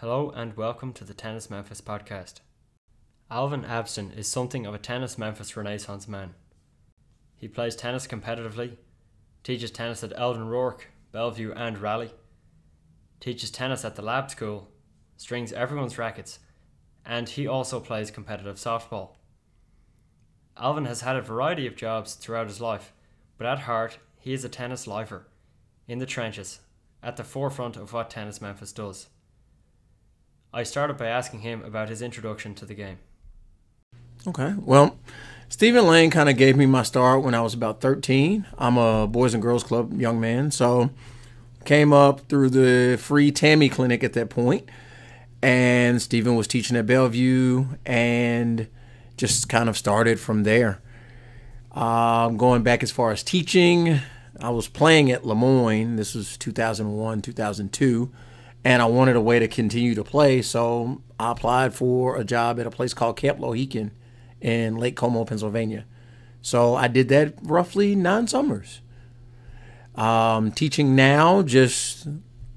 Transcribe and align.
Hello 0.00 0.30
and 0.34 0.56
welcome 0.56 0.94
to 0.94 1.04
the 1.04 1.12
Tennis 1.12 1.50
Memphis 1.50 1.82
podcast. 1.82 2.40
Alvin 3.30 3.64
Abston 3.64 4.16
is 4.16 4.26
something 4.26 4.64
of 4.64 4.74
a 4.74 4.78
Tennis 4.78 5.18
Memphis 5.18 5.54
Renaissance 5.58 6.08
man. 6.08 6.32
He 7.36 7.46
plays 7.46 7.76
tennis 7.76 8.06
competitively, 8.06 8.78
teaches 9.44 9.70
tennis 9.70 10.02
at 10.02 10.14
Eldon 10.16 10.46
Roark, 10.46 10.84
Bellevue, 11.12 11.52
and 11.52 11.76
Raleigh, 11.76 12.14
teaches 13.20 13.50
tennis 13.50 13.84
at 13.84 13.94
the 13.94 14.00
Lab 14.00 14.30
School, 14.30 14.70
strings 15.18 15.52
everyone's 15.52 15.98
rackets, 15.98 16.38
and 17.04 17.28
he 17.28 17.46
also 17.46 17.78
plays 17.78 18.10
competitive 18.10 18.56
softball. 18.56 19.16
Alvin 20.56 20.86
has 20.86 21.02
had 21.02 21.16
a 21.16 21.20
variety 21.20 21.66
of 21.66 21.76
jobs 21.76 22.14
throughout 22.14 22.48
his 22.48 22.58
life, 22.58 22.94
but 23.36 23.46
at 23.46 23.58
heart, 23.58 23.98
he 24.18 24.32
is 24.32 24.46
a 24.46 24.48
tennis 24.48 24.86
lifer, 24.86 25.28
in 25.86 25.98
the 25.98 26.06
trenches, 26.06 26.60
at 27.02 27.18
the 27.18 27.22
forefront 27.22 27.76
of 27.76 27.92
what 27.92 28.08
Tennis 28.08 28.40
Memphis 28.40 28.72
does. 28.72 29.08
I 30.52 30.64
started 30.64 30.96
by 30.96 31.06
asking 31.06 31.40
him 31.40 31.62
about 31.62 31.88
his 31.88 32.02
introduction 32.02 32.54
to 32.56 32.66
the 32.66 32.74
game. 32.74 32.98
Okay. 34.26 34.54
Well, 34.58 34.98
Stephen 35.48 35.86
Lane 35.86 36.10
kind 36.10 36.28
of 36.28 36.36
gave 36.36 36.56
me 36.56 36.66
my 36.66 36.82
start 36.82 37.22
when 37.22 37.34
I 37.34 37.40
was 37.40 37.54
about 37.54 37.80
13. 37.80 38.46
I'm 38.58 38.76
a 38.76 39.06
Boys 39.06 39.32
and 39.32 39.42
Girls 39.42 39.62
Club 39.62 39.98
young 40.00 40.20
man, 40.20 40.50
so 40.50 40.90
came 41.64 41.92
up 41.92 42.28
through 42.28 42.50
the 42.50 42.96
free 42.98 43.30
Tammy 43.30 43.68
clinic 43.68 44.02
at 44.02 44.12
that 44.14 44.28
point, 44.28 44.68
and 45.42 46.02
Stephen 46.02 46.34
was 46.34 46.46
teaching 46.46 46.76
at 46.76 46.86
Bellevue, 46.86 47.66
and 47.86 48.66
just 49.16 49.48
kind 49.48 49.68
of 49.68 49.76
started 49.76 50.18
from 50.18 50.42
there. 50.42 50.80
Um, 51.72 52.36
going 52.36 52.62
back 52.62 52.82
as 52.82 52.90
far 52.90 53.12
as 53.12 53.22
teaching, 53.22 54.00
I 54.40 54.50
was 54.50 54.66
playing 54.66 55.12
at 55.12 55.24
Le 55.24 55.34
Moyne. 55.34 55.96
This 55.96 56.14
was 56.14 56.36
2001, 56.36 57.22
2002 57.22 58.10
and 58.64 58.82
I 58.82 58.86
wanted 58.86 59.16
a 59.16 59.20
way 59.20 59.38
to 59.38 59.48
continue 59.48 59.94
to 59.94 60.04
play, 60.04 60.42
so 60.42 61.02
I 61.18 61.32
applied 61.32 61.74
for 61.74 62.16
a 62.16 62.24
job 62.24 62.60
at 62.60 62.66
a 62.66 62.70
place 62.70 62.94
called 62.94 63.16
Camp 63.16 63.38
Lohican 63.38 63.90
in 64.40 64.76
Lake 64.76 64.96
Como, 64.96 65.24
Pennsylvania. 65.24 65.86
So 66.42 66.74
I 66.74 66.88
did 66.88 67.08
that 67.08 67.34
roughly 67.42 67.94
nine 67.94 68.26
summers. 68.26 68.80
Um, 69.94 70.52
teaching 70.52 70.94
now, 70.94 71.42
just 71.42 72.06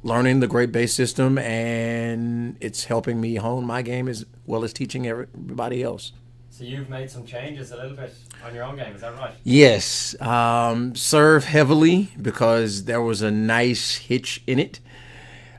learning 0.03 0.39
the 0.39 0.47
Great 0.47 0.71
Bay 0.71 0.87
system, 0.87 1.37
and 1.37 2.57
it's 2.59 2.85
helping 2.85 3.19
me 3.19 3.35
hone 3.35 3.65
my 3.65 3.81
game 3.81 4.07
as 4.07 4.25
well 4.45 4.63
as 4.63 4.73
teaching 4.73 5.07
everybody 5.07 5.83
else. 5.83 6.11
So 6.49 6.63
you've 6.63 6.89
made 6.89 7.09
some 7.09 7.25
changes 7.25 7.71
a 7.71 7.77
little 7.77 7.97
bit 7.97 8.13
on 8.45 8.53
your 8.53 8.63
own 8.63 8.75
game, 8.75 8.95
is 8.95 9.01
that 9.01 9.17
right? 9.17 9.33
Yes. 9.43 10.19
Um, 10.21 10.93
serve 10.93 11.45
heavily 11.45 12.11
because 12.21 12.83
there 12.85 13.01
was 13.01 13.21
a 13.21 13.31
nice 13.31 13.95
hitch 13.95 14.43
in 14.45 14.59
it. 14.59 14.79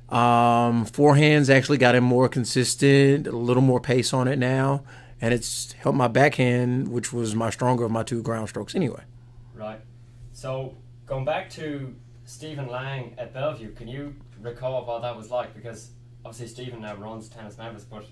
Um, 0.08 0.84
forehands 0.86 1.48
actually 1.48 1.78
got 1.78 1.94
him 1.94 2.04
more 2.04 2.28
consistent, 2.28 3.26
a 3.26 3.32
little 3.32 3.62
more 3.62 3.80
pace 3.80 4.12
on 4.12 4.28
it 4.28 4.38
now, 4.38 4.84
and 5.20 5.32
it's 5.32 5.72
helped 5.72 5.96
my 5.96 6.08
backhand, 6.08 6.88
which 6.88 7.12
was 7.12 7.34
my 7.34 7.50
stronger 7.50 7.84
of 7.84 7.90
my 7.90 8.02
two 8.02 8.22
ground 8.22 8.48
strokes 8.48 8.74
anyway. 8.74 9.02
Right. 9.54 9.80
So 10.32 10.76
going 11.06 11.24
back 11.24 11.48
to 11.50 11.94
Stephen 12.24 12.68
Lang 12.68 13.14
at 13.18 13.32
Bellevue, 13.32 13.72
can 13.72 13.88
you 13.88 14.14
recall 14.40 14.84
what 14.84 15.02
that 15.02 15.16
was 15.16 15.30
like? 15.30 15.54
Because 15.54 15.90
obviously 16.24 16.48
Stephen 16.48 16.82
now 16.82 16.96
runs 16.96 17.28
Tennis 17.28 17.56
Memphis, 17.56 17.84
but 17.84 18.04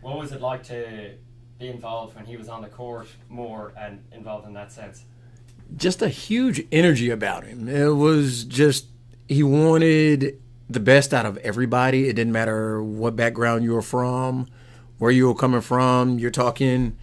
what 0.00 0.18
was 0.18 0.32
it 0.32 0.40
like 0.40 0.62
to 0.64 1.12
be 1.58 1.68
involved 1.68 2.16
when 2.16 2.24
he 2.24 2.36
was 2.36 2.48
on 2.48 2.62
the 2.62 2.68
court 2.68 3.08
more 3.28 3.72
and 3.78 4.02
involved 4.12 4.46
in 4.46 4.54
that 4.54 4.72
sense? 4.72 5.04
Just 5.76 6.00
a 6.00 6.08
huge 6.08 6.66
energy 6.72 7.10
about 7.10 7.44
him. 7.44 7.68
It 7.68 7.88
was 7.88 8.44
just 8.44 8.86
he 9.28 9.42
wanted 9.42 10.40
the 10.68 10.80
best 10.80 11.14
out 11.14 11.26
of 11.26 11.36
everybody. 11.38 12.08
It 12.08 12.14
didn't 12.14 12.32
matter 12.32 12.82
what 12.82 13.16
background 13.16 13.64
you 13.64 13.72
were 13.72 13.82
from, 13.82 14.46
where 14.98 15.10
you 15.10 15.26
were 15.26 15.34
coming 15.34 15.60
from. 15.60 16.18
You're 16.18 16.30
talking, 16.30 16.96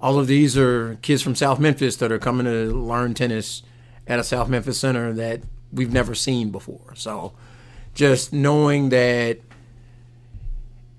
all 0.00 0.18
of 0.18 0.26
these 0.26 0.56
are 0.56 0.96
kids 0.96 1.22
from 1.22 1.34
South 1.34 1.58
Memphis 1.58 1.96
that 1.96 2.10
are 2.10 2.18
coming 2.18 2.46
to 2.46 2.72
learn 2.72 3.14
tennis 3.14 3.62
at 4.06 4.18
a 4.18 4.24
South 4.24 4.48
Memphis 4.48 4.78
center 4.78 5.12
that 5.12 5.42
we've 5.72 5.92
never 5.92 6.14
seen 6.14 6.50
before. 6.50 6.94
So 6.94 7.32
just 7.94 8.32
knowing 8.32 8.88
that 8.90 9.38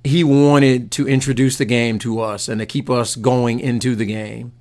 he 0.03 0.23
wanted 0.23 0.91
to 0.91 1.07
introduce 1.07 1.57
the 1.57 1.65
game 1.65 1.97
to 1.99 2.19
us 2.19 2.47
and 2.47 2.59
to 2.59 2.65
keep 2.65 2.89
us 2.89 3.15
going 3.15 3.59
into 3.59 3.95
the 3.95 4.05
game 4.05 4.53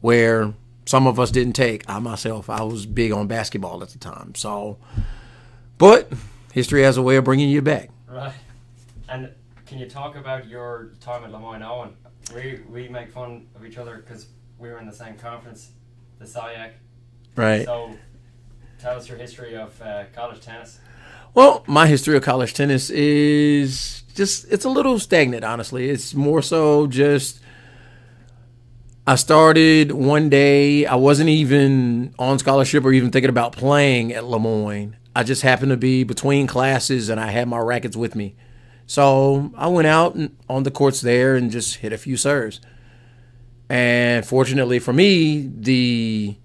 where 0.00 0.54
some 0.86 1.06
of 1.06 1.18
us 1.18 1.30
didn't 1.30 1.54
take. 1.54 1.88
I 1.88 1.98
myself, 1.98 2.48
I 2.48 2.62
was 2.62 2.86
big 2.86 3.10
on 3.10 3.26
basketball 3.26 3.82
at 3.82 3.90
the 3.90 3.98
time. 3.98 4.34
So, 4.34 4.78
but 5.78 6.12
history 6.54 6.82
has 6.84 6.96
a 6.96 7.02
way 7.02 7.16
of 7.16 7.24
bringing 7.24 7.50
you 7.50 7.60
back. 7.60 7.90
Right. 8.08 8.32
And 9.08 9.30
can 9.66 9.80
you 9.80 9.90
talk 9.90 10.14
about 10.14 10.46
your 10.48 10.92
time 11.00 11.24
at 11.24 11.32
Le 11.32 11.38
Moyne 11.38 11.62
Owen? 11.62 11.96
We 12.32 12.60
we 12.70 12.88
make 12.88 13.10
fun 13.10 13.48
of 13.56 13.66
each 13.66 13.76
other 13.76 13.96
because 13.96 14.28
we 14.58 14.68
were 14.68 14.78
in 14.78 14.86
the 14.86 14.94
same 14.94 15.16
conference, 15.18 15.72
the 16.20 16.24
SIAC. 16.24 16.70
Right. 17.34 17.64
So, 17.64 17.98
tell 18.78 18.96
us 18.96 19.08
your 19.08 19.18
history 19.18 19.56
of 19.56 19.80
uh, 19.82 20.04
college 20.14 20.40
tennis. 20.40 20.78
Well, 21.34 21.64
my 21.66 21.88
history 21.88 22.16
of 22.16 22.22
college 22.22 22.54
tennis 22.54 22.88
is 22.88 24.04
just 24.14 24.46
it's 24.50 24.64
a 24.64 24.70
little 24.70 25.00
stagnant, 25.00 25.44
honestly. 25.44 25.90
It's 25.90 26.14
more 26.14 26.40
so 26.40 26.86
just 26.86 27.40
I 29.06 29.16
started 29.16 29.90
one 29.90 30.30
day, 30.30 30.86
I 30.86 30.94
wasn't 30.94 31.30
even 31.30 32.14
on 32.16 32.38
scholarship 32.38 32.84
or 32.84 32.92
even 32.92 33.10
thinking 33.10 33.28
about 33.28 33.52
playing 33.52 34.12
at 34.14 34.24
Le 34.24 34.38
Moyne. 34.38 34.96
I 35.16 35.22
just 35.22 35.42
happened 35.42 35.70
to 35.70 35.76
be 35.76 36.04
between 36.04 36.46
classes 36.46 37.08
and 37.08 37.20
I 37.20 37.30
had 37.30 37.48
my 37.48 37.58
rackets 37.58 37.96
with 37.96 38.14
me. 38.14 38.34
So 38.86 39.52
I 39.56 39.68
went 39.68 39.86
out 39.86 40.16
on 40.48 40.62
the 40.64 40.70
courts 40.70 41.00
there 41.00 41.36
and 41.36 41.50
just 41.50 41.76
hit 41.76 41.92
a 41.92 41.98
few 41.98 42.16
serves. 42.16 42.60
And 43.68 44.26
fortunately 44.26 44.78
for 44.78 44.92
me, 44.92 45.50
the 45.54 46.36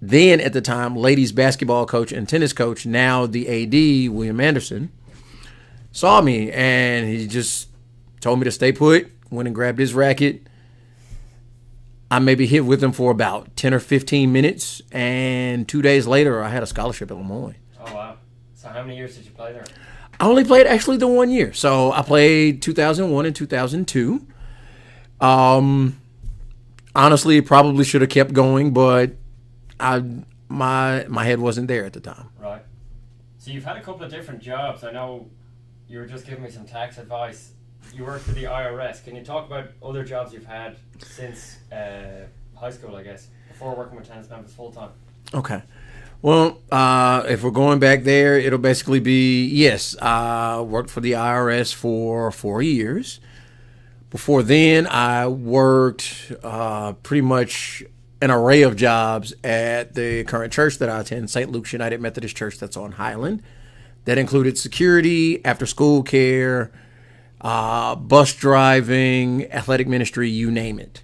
then 0.00 0.40
at 0.40 0.52
the 0.52 0.62
time 0.62 0.96
ladies 0.96 1.32
basketball 1.32 1.84
coach 1.84 2.12
and 2.12 2.28
tennis 2.28 2.52
coach, 2.52 2.86
now 2.86 3.26
the 3.26 3.46
AD 3.48 4.14
William 4.14 4.40
Anderson, 4.40 4.90
saw 5.92 6.20
me 6.20 6.50
and 6.52 7.06
he 7.06 7.26
just 7.26 7.68
told 8.20 8.38
me 8.38 8.44
to 8.44 8.52
stay 8.52 8.72
put. 8.72 9.10
Went 9.30 9.46
and 9.48 9.54
grabbed 9.54 9.78
his 9.78 9.94
racket. 9.94 10.46
I 12.10 12.18
maybe 12.18 12.46
hit 12.46 12.64
with 12.64 12.82
him 12.82 12.90
for 12.92 13.12
about 13.12 13.54
ten 13.56 13.72
or 13.72 13.78
fifteen 13.78 14.32
minutes, 14.32 14.82
and 14.90 15.68
two 15.68 15.80
days 15.80 16.08
later, 16.08 16.42
I 16.42 16.48
had 16.48 16.64
a 16.64 16.66
scholarship 16.66 17.12
at 17.12 17.16
Moyne. 17.16 17.54
Oh 17.80 17.94
wow! 17.94 18.16
So 18.54 18.68
how 18.68 18.82
many 18.82 18.96
years 18.96 19.16
did 19.16 19.24
you 19.24 19.32
play 19.32 19.52
there? 19.52 19.64
I 20.18 20.26
only 20.26 20.44
played 20.44 20.66
actually 20.66 20.98
the 20.98 21.08
one 21.08 21.30
year. 21.30 21.52
So 21.54 21.92
I 21.92 22.02
played 22.02 22.60
2001 22.60 23.26
and 23.26 23.34
2002. 23.34 24.26
Um, 25.20 25.98
honestly, 26.94 27.40
probably 27.40 27.84
should 27.84 28.02
have 28.02 28.10
kept 28.10 28.32
going, 28.34 28.72
but 28.72 29.12
I 29.78 30.04
my 30.48 31.06
my 31.08 31.24
head 31.24 31.40
wasn't 31.40 31.68
there 31.68 31.86
at 31.86 31.94
the 31.94 32.00
time. 32.00 32.28
Right. 32.38 32.62
So 33.38 33.50
you've 33.50 33.64
had 33.64 33.76
a 33.76 33.80
couple 33.80 34.04
of 34.04 34.10
different 34.10 34.40
jobs. 34.42 34.84
I 34.84 34.92
know 34.92 35.30
you 35.88 35.98
were 35.98 36.06
just 36.06 36.26
giving 36.26 36.44
me 36.44 36.50
some 36.50 36.66
tax 36.66 36.98
advice. 36.98 37.52
You 37.94 38.04
work 38.04 38.20
for 38.20 38.32
the 38.32 38.44
IRS. 38.44 39.02
Can 39.02 39.16
you 39.16 39.24
talk 39.24 39.46
about 39.46 39.70
other 39.82 40.04
jobs 40.04 40.34
you've 40.34 40.44
had 40.44 40.76
since 41.02 41.58
uh, 41.72 42.26
high 42.54 42.70
school? 42.70 42.94
I 42.94 43.02
guess 43.02 43.28
before 43.48 43.74
working 43.74 43.96
with 43.96 44.06
Tennis 44.06 44.28
Memphis 44.28 44.52
full 44.52 44.70
time. 44.70 44.90
Okay. 45.32 45.62
Well, 46.22 46.60
uh, 46.70 47.24
if 47.28 47.42
we're 47.42 47.50
going 47.50 47.78
back 47.78 48.02
there, 48.02 48.38
it'll 48.38 48.58
basically 48.58 49.00
be 49.00 49.46
yes. 49.46 49.96
I 50.02 50.60
worked 50.60 50.90
for 50.90 51.00
the 51.00 51.12
IRS 51.12 51.72
for 51.72 52.30
four 52.30 52.60
years. 52.60 53.20
Before 54.10 54.42
then, 54.42 54.86
I 54.86 55.28
worked 55.28 56.32
uh, 56.42 56.92
pretty 56.92 57.22
much 57.22 57.82
an 58.20 58.30
array 58.30 58.60
of 58.60 58.76
jobs 58.76 59.32
at 59.42 59.94
the 59.94 60.24
current 60.24 60.52
church 60.52 60.76
that 60.78 60.90
I 60.90 61.00
attend, 61.00 61.30
St. 61.30 61.50
Luke's 61.50 61.72
United 61.72 62.02
Methodist 62.02 62.36
Church, 62.36 62.58
that's 62.58 62.76
on 62.76 62.92
Highland. 62.92 63.42
That 64.04 64.18
included 64.18 64.58
security, 64.58 65.42
after 65.42 65.64
school 65.64 66.02
care, 66.02 66.70
uh, 67.40 67.94
bus 67.94 68.34
driving, 68.34 69.50
athletic 69.50 69.88
ministry, 69.88 70.28
you 70.28 70.50
name 70.50 70.78
it. 70.78 71.02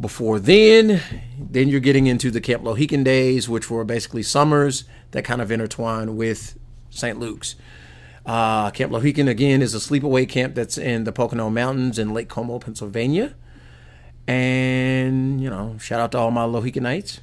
Before 0.00 0.40
then, 0.40 1.02
then 1.38 1.68
you're 1.68 1.80
getting 1.80 2.06
into 2.06 2.30
the 2.30 2.40
Camp 2.40 2.62
Lohican 2.62 3.04
days, 3.04 3.48
which 3.48 3.70
were 3.70 3.84
basically 3.84 4.22
summers 4.22 4.84
that 5.10 5.24
kind 5.24 5.42
of 5.42 5.50
intertwine 5.50 6.16
with 6.16 6.58
St. 6.88 7.18
Luke's. 7.18 7.56
Uh, 8.24 8.70
camp 8.70 8.92
Lohican, 8.92 9.28
again, 9.28 9.60
is 9.60 9.74
a 9.74 9.78
sleepaway 9.78 10.28
camp 10.28 10.54
that's 10.54 10.78
in 10.78 11.04
the 11.04 11.12
Pocono 11.12 11.50
Mountains 11.50 11.98
in 11.98 12.14
Lake 12.14 12.28
Como, 12.28 12.58
Pennsylvania. 12.58 13.34
And, 14.26 15.40
you 15.42 15.50
know, 15.50 15.76
shout 15.78 16.00
out 16.00 16.12
to 16.12 16.18
all 16.18 16.30
my 16.30 16.44
Lohicanites. 16.44 17.20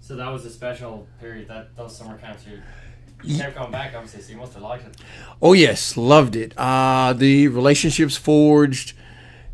So 0.00 0.16
that 0.16 0.28
was 0.28 0.44
a 0.44 0.50
special 0.50 1.06
period, 1.20 1.48
that 1.48 1.74
those 1.76 1.96
summer 1.96 2.18
camps 2.18 2.44
you 2.46 3.38
kept 3.38 3.56
going 3.56 3.70
back, 3.70 3.94
obviously, 3.94 4.20
so 4.20 4.32
you 4.32 4.38
must 4.38 4.52
have 4.52 4.62
liked 4.62 4.86
it. 4.86 4.96
Oh 5.40 5.54
yes, 5.54 5.96
loved 5.96 6.36
it. 6.36 6.52
Uh, 6.58 7.14
the 7.14 7.48
relationships 7.48 8.16
forged, 8.16 8.92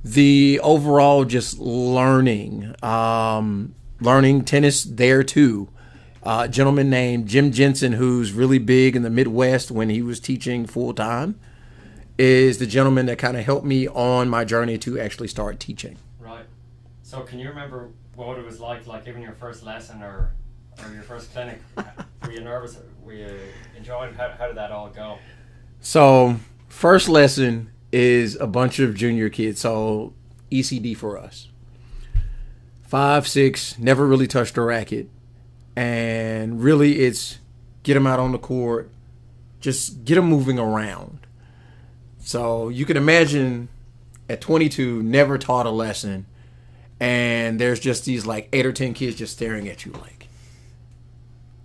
the 0.05 0.61
overall 0.63 1.25
just 1.25 1.59
learning, 1.59 2.75
um, 2.83 3.75
learning 4.01 4.45
tennis 4.45 4.85
there 4.85 5.23
too. 5.23 5.69
Uh, 6.23 6.47
gentleman 6.47 6.91
named 6.91 7.27
Jim 7.29 7.51
Jensen, 7.51 7.93
who's 7.93 8.33
really 8.33 8.59
big 8.59 8.95
in 8.95 9.03
the 9.03 9.11
Midwest 9.11 9.71
when 9.71 9.89
he 9.89 10.03
was 10.03 10.21
teaching 10.21 10.67
full 10.67 10.93
time, 10.93 11.39
is 12.19 12.59
the 12.59 12.67
gentleman 12.67 13.07
that 13.07 13.17
kind 13.19 13.37
of 13.37 13.45
helped 13.45 13.65
me 13.65 13.89
on 13.89 14.29
my 14.29 14.45
journey 14.45 14.77
to 14.79 15.01
actually 15.01 15.29
start 15.29 15.59
teaching. 15.59 15.97
Right. 16.19 16.45
So 17.03 17.23
can 17.23 17.39
you 17.39 17.49
remember 17.49 17.89
what 18.15 18.39
it 18.39 18.45
was 18.45 18.61
like, 18.61 18.87
like 18.87 19.07
giving 19.07 19.23
your 19.23 19.33
first 19.33 19.65
lesson 19.65 20.03
or, 20.03 20.33
or 20.83 20.93
your 20.93 21.03
first 21.03 21.33
clinic? 21.33 21.61
Were 22.23 22.33
you 22.33 22.41
nervous? 22.41 22.79
Were 23.03 23.15
you 23.15 23.39
enjoying? 23.77 24.13
How, 24.15 24.31
how 24.39 24.47
did 24.47 24.57
that 24.57 24.71
all 24.71 24.91
go? 24.91 25.19
So, 25.81 26.37
first 26.69 27.09
lesson 27.09 27.71
is 27.93 28.37
a 28.37 28.47
bunch 28.47 28.79
of 28.79 28.95
junior 28.95 29.29
kids. 29.29 29.61
So, 29.61 30.15
ECD 30.51 30.97
for 30.97 31.19
us. 31.19 31.49
Five, 32.83 33.29
six, 33.29 33.79
never 33.79 34.07
really 34.07 34.27
touched 34.27 34.57
a 34.57 34.63
racket. 34.63 35.09
And 35.77 36.63
really, 36.63 37.01
it's 37.01 37.39
get 37.83 37.95
them 37.95 38.07
out 38.07 38.19
on 38.19 38.33
the 38.33 38.39
court, 38.39 38.91
just 39.61 40.05
get 40.05 40.17
them 40.17 40.27
moving 40.27 40.59
around. 40.59 41.27
So, 42.19 42.69
you 42.69 42.85
can 42.85 42.97
imagine 42.97 43.69
at 44.29 44.41
22, 44.41 45.03
never 45.03 45.39
taught 45.39 45.67
a 45.67 45.71
lesson. 45.71 46.27
And 46.99 47.59
there's 47.59 47.81
just 47.81 48.05
these 48.05 48.27
like 48.27 48.49
eight 48.53 48.67
or 48.67 48.73
10 48.73 48.93
kids 48.95 49.17
just 49.17 49.33
staring 49.33 49.69
at 49.69 49.87
you 49.87 49.93
like, 49.93 50.29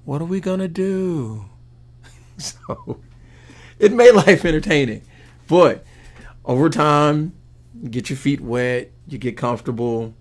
what 0.06 0.22
are 0.22 0.26
we 0.26 0.40
going 0.40 0.60
to 0.60 0.68
do? 0.68 1.46
so, 2.38 3.00
it 3.80 3.92
made 3.92 4.12
life 4.12 4.46
entertaining. 4.46 5.02
But 5.48 5.84
over 6.46 6.70
time, 6.70 7.34
you 7.82 7.90
get 7.90 8.10
your 8.10 8.18
feet 8.18 8.40
wet, 8.40 8.92
you 9.08 9.18
get 9.18 9.36
comfortable, 9.36 10.14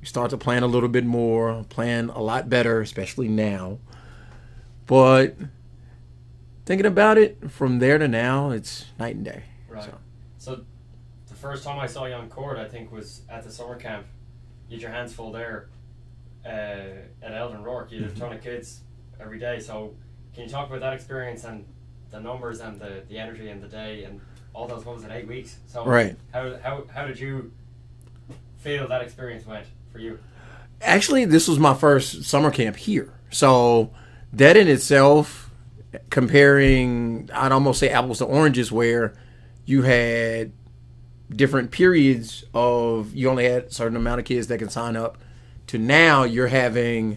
you 0.00 0.06
start 0.06 0.30
to 0.30 0.38
plan 0.38 0.62
a 0.62 0.66
little 0.66 0.88
bit 0.88 1.04
more, 1.04 1.64
plan 1.68 2.10
a 2.10 2.20
lot 2.20 2.48
better, 2.48 2.80
especially 2.80 3.28
now. 3.28 3.78
But 4.86 5.36
thinking 6.66 6.86
about 6.86 7.18
it 7.18 7.50
from 7.50 7.78
there 7.78 7.98
to 7.98 8.06
now, 8.06 8.50
it's 8.50 8.86
night 8.98 9.16
and 9.16 9.24
day. 9.24 9.44
Right. 9.68 9.84
So, 9.84 9.98
so 10.38 10.64
the 11.28 11.34
first 11.34 11.64
time 11.64 11.78
I 11.78 11.86
saw 11.86 12.04
you 12.04 12.14
on 12.14 12.28
court, 12.28 12.58
I 12.58 12.68
think, 12.68 12.92
was 12.92 13.22
at 13.30 13.44
the 13.44 13.50
summer 13.50 13.76
camp. 13.76 14.06
You 14.68 14.76
had 14.76 14.82
your 14.82 14.90
hands 14.90 15.14
full 15.14 15.32
there 15.32 15.68
uh, 16.44 16.48
at 16.48 17.32
Eldon 17.32 17.62
Roark. 17.64 17.90
You 17.90 18.02
had 18.02 18.12
a 18.12 18.14
ton 18.14 18.32
of 18.32 18.42
kids 18.42 18.80
every 19.18 19.38
day. 19.38 19.58
So, 19.60 19.94
can 20.34 20.44
you 20.44 20.50
talk 20.50 20.68
about 20.68 20.80
that 20.80 20.92
experience 20.92 21.44
and 21.44 21.64
the 22.10 22.20
numbers 22.20 22.60
and 22.60 22.78
the, 22.78 23.02
the 23.08 23.18
energy 23.18 23.48
and 23.48 23.62
the 23.62 23.68
day 23.68 24.04
and 24.04 24.20
all 24.54 24.66
those 24.66 24.84
what 24.84 25.02
in 25.02 25.10
eight 25.10 25.26
weeks. 25.26 25.58
So 25.66 25.84
right. 25.84 26.16
how, 26.32 26.56
how, 26.62 26.84
how 26.92 27.06
did 27.06 27.18
you 27.18 27.52
feel 28.58 28.88
that 28.88 29.02
experience 29.02 29.46
went 29.46 29.66
for 29.92 29.98
you? 29.98 30.18
Actually 30.80 31.24
this 31.24 31.48
was 31.48 31.58
my 31.58 31.74
first 31.74 32.24
summer 32.24 32.50
camp 32.50 32.76
here. 32.76 33.12
So 33.30 33.90
that 34.32 34.56
in 34.56 34.68
itself 34.68 35.50
comparing 36.10 37.30
i'd 37.34 37.52
almost 37.52 37.78
say 37.78 37.88
apples 37.88 38.18
to 38.18 38.24
oranges 38.24 38.72
where 38.72 39.14
you 39.64 39.82
had 39.82 40.52
different 41.30 41.70
periods 41.70 42.44
of 42.52 43.14
you 43.14 43.28
only 43.28 43.44
had 43.44 43.64
a 43.64 43.72
certain 43.72 43.96
amount 43.96 44.18
of 44.18 44.24
kids 44.24 44.48
that 44.48 44.58
can 44.58 44.68
sign 44.68 44.96
up 44.96 45.18
to 45.66 45.78
now 45.78 46.22
you're 46.22 46.48
having 46.48 47.16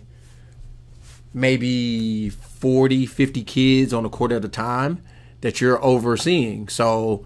maybe 1.34 2.30
40, 2.30 3.06
50 3.06 3.44
kids 3.44 3.94
on 3.94 4.06
a 4.06 4.10
court 4.10 4.32
at 4.32 4.44
a 4.46 4.50
time 4.50 5.04
that 5.42 5.62
you're 5.62 5.84
overseeing. 5.84 6.68
So 6.68 7.26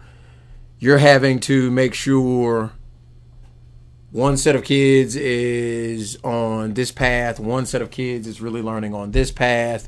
you're 0.80 0.98
having 0.98 1.40
to 1.42 1.69
make 1.72 1.94
sure 1.94 2.72
one 4.12 4.36
set 4.36 4.56
of 4.56 4.63
kids 4.63 5.16
is 5.16 6.18
on 6.24 6.74
this 6.74 6.92
path, 6.92 7.40
one 7.40 7.66
set 7.66 7.81
of 7.81 7.92
kids 7.92 8.28
is 8.28 8.42
really 8.42 8.62
learning 8.62 8.94
on 8.94 9.12
this 9.12 9.31
path. 9.31 9.88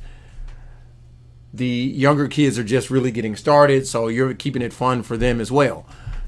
The 1.53 1.67
younger 1.67 2.27
kids 2.27 2.57
are 2.57 2.63
just 2.63 2.89
really 2.89 3.11
getting 3.11 3.35
started, 3.35 3.85
so 3.85 4.07
you're 4.07 4.33
keeping 4.33 4.61
it 4.61 4.73
fun 4.73 5.03
for 5.03 5.17
them 5.17 5.41
as 5.41 5.51
well. 5.51 5.85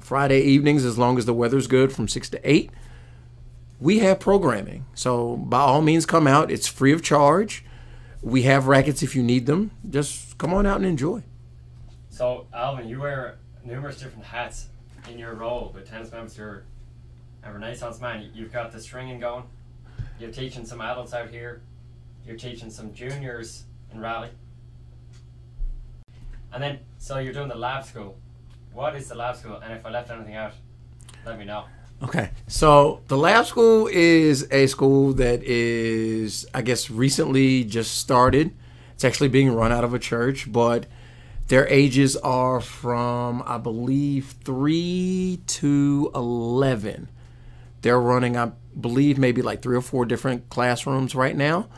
Friday 0.00 0.40
evenings, 0.40 0.84
as 0.84 0.98
long 0.98 1.18
as 1.18 1.26
the 1.26 1.34
weather's 1.34 1.68
good, 1.68 1.92
from 1.92 2.08
six 2.08 2.28
to 2.30 2.40
eight 2.50 2.70
we 3.80 3.98
have 4.00 4.20
programming. 4.20 4.86
So 4.94 5.36
by 5.36 5.60
all 5.60 5.82
means, 5.82 6.06
come 6.06 6.26
out. 6.26 6.50
It's 6.50 6.66
free 6.66 6.92
of 6.92 7.02
charge. 7.02 7.64
We 8.22 8.42
have 8.42 8.66
rackets 8.66 9.02
if 9.02 9.14
you 9.14 9.22
need 9.22 9.46
them. 9.46 9.70
Just 9.88 10.38
come 10.38 10.54
on 10.54 10.66
out 10.66 10.76
and 10.76 10.86
enjoy. 10.86 11.22
So 12.08 12.46
Alvin, 12.54 12.88
you 12.88 13.00
wear 13.00 13.38
numerous 13.64 13.98
different 13.98 14.24
hats 14.24 14.68
in 15.10 15.18
your 15.18 15.34
role 15.34 15.72
with 15.74 15.88
Tennis 15.88 16.12
Memphis. 16.12 16.38
You're 16.38 16.64
a 17.42 17.52
Renaissance 17.52 18.00
man. 18.00 18.30
You've 18.34 18.52
got 18.52 18.72
the 18.72 18.80
stringing 18.80 19.20
going. 19.20 19.44
You're 20.18 20.30
teaching 20.30 20.64
some 20.64 20.80
adults 20.80 21.12
out 21.12 21.30
here. 21.30 21.62
You're 22.24 22.36
teaching 22.36 22.70
some 22.70 22.94
juniors 22.94 23.64
in 23.92 24.00
Raleigh. 24.00 24.30
And 26.52 26.62
then, 26.62 26.78
so 26.98 27.18
you're 27.18 27.32
doing 27.32 27.48
the 27.48 27.56
lab 27.56 27.84
school. 27.84 28.16
What 28.72 28.94
is 28.94 29.08
the 29.08 29.16
lab 29.16 29.36
school? 29.36 29.56
And 29.56 29.72
if 29.72 29.84
I 29.84 29.90
left 29.90 30.10
anything 30.10 30.36
out, 30.36 30.52
let 31.26 31.38
me 31.38 31.44
know. 31.44 31.64
Okay. 32.02 32.30
So 32.46 33.00
the 33.08 33.16
lab 33.16 33.46
school 33.46 33.88
is 33.90 34.46
a 34.50 34.66
school 34.66 35.14
that 35.14 35.42
is, 35.42 36.46
I 36.52 36.62
guess, 36.62 36.90
recently 36.90 37.64
just 37.64 37.98
started. 37.98 38.54
It's 38.94 39.04
actually 39.04 39.28
being 39.28 39.52
run 39.54 39.72
out 39.72 39.84
of 39.84 39.94
a 39.94 39.98
church, 39.98 40.52
but 40.52 40.86
their 41.48 41.66
ages 41.68 42.16
are 42.16 42.60
from, 42.60 43.42
I 43.46 43.58
believe, 43.58 44.34
3 44.44 45.40
to 45.46 46.10
11. 46.14 47.10
They're 47.82 48.00
running, 48.00 48.36
I 48.36 48.52
believe, 48.80 49.18
maybe 49.18 49.42
like 49.42 49.60
three 49.60 49.76
or 49.76 49.82
four 49.82 50.06
different 50.06 50.48
classrooms 50.48 51.14
right 51.14 51.36
now, 51.36 51.68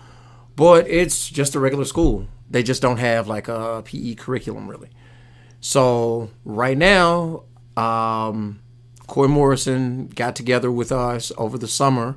but 0.55 0.89
it's 0.89 1.29
just 1.29 1.55
a 1.57 1.61
regular 1.61 1.85
school. 1.85 2.29
They 2.49 2.63
just 2.63 2.81
don't 2.81 2.99
have 2.99 3.27
like 3.27 3.49
a 3.49 3.83
PE 3.85 4.15
curriculum, 4.15 4.69
really. 4.69 4.91
So 5.61 6.31
right 6.45 6.79
now, 6.79 7.43
um, 7.77 8.61
Coy 9.07 9.29
Morrison 9.29 10.09
got 10.09 10.35
together 10.37 10.71
with 10.71 10.91
us 10.91 11.33
over 11.39 11.59
the 11.59 11.69
summer 11.69 12.17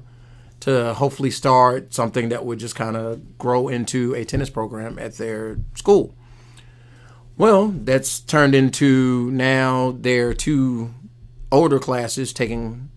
to 0.61 0.93
hopefully 0.95 1.31
start 1.31 1.93
something 1.93 2.29
that 2.29 2.45
would 2.45 2.59
just 2.59 2.75
kind 2.75 2.97
of 2.97 3.37
grow 3.37 3.67
into 3.67 4.13
a 4.13 4.25
tennis 4.25 4.49
program 4.49 4.99
at 4.99 5.17
their 5.17 5.57
school. 5.75 6.13
Well, 7.37 7.69
that's 7.69 8.19
turned 8.19 8.53
into 8.53 9.31
now 9.31 9.91
their 9.91 10.33
two 10.33 10.93
older 11.51 11.79
classes 11.79 12.33
taking 12.33 12.89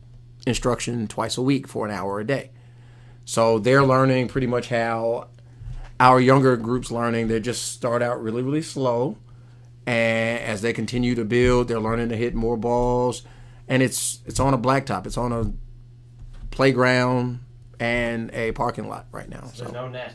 instruction 0.47 1.07
twice 1.07 1.39
a 1.39 1.43
week 1.43 1.69
for 1.69 1.87
an 1.87 1.93
hour 1.93 2.19
a 2.19 2.27
day. 2.27 2.51
So 3.25 3.61
they're 3.61 3.85
learning 3.85 4.29
pretty 4.29 4.49
much 4.49 4.69
how 4.69 5.29
our 6.01 6.21
younger 6.21 6.57
groups 6.57 6.91
learning, 6.91 7.29
they 7.29 7.39
just 7.39 7.73
start 7.73 8.03
out 8.03 8.21
really, 8.21 8.43
really 8.43 8.63
slow. 8.63 9.17
And 9.87 10.41
as 10.41 10.63
they 10.63 10.73
continue 10.73 11.15
to 11.15 11.25
build, 11.25 11.69
they're 11.69 11.79
learning 11.79 12.09
to 12.09 12.17
hit 12.17 12.35
more 12.35 12.57
balls. 12.57 13.23
And 13.69 13.83
it's 13.83 14.21
it's 14.27 14.41
on 14.41 14.55
a 14.55 14.59
blacktop. 14.59 15.07
It's 15.07 15.17
on 15.17 15.33
a 15.33 15.53
playground 16.51 17.41
and 17.81 18.31
a 18.33 18.53
parking 18.53 18.89
lot 18.89 19.07
right 19.11 19.29
now. 19.29 19.51
So 19.55 19.65
there's 19.65 19.73
no 19.73 19.89
net. 19.89 20.15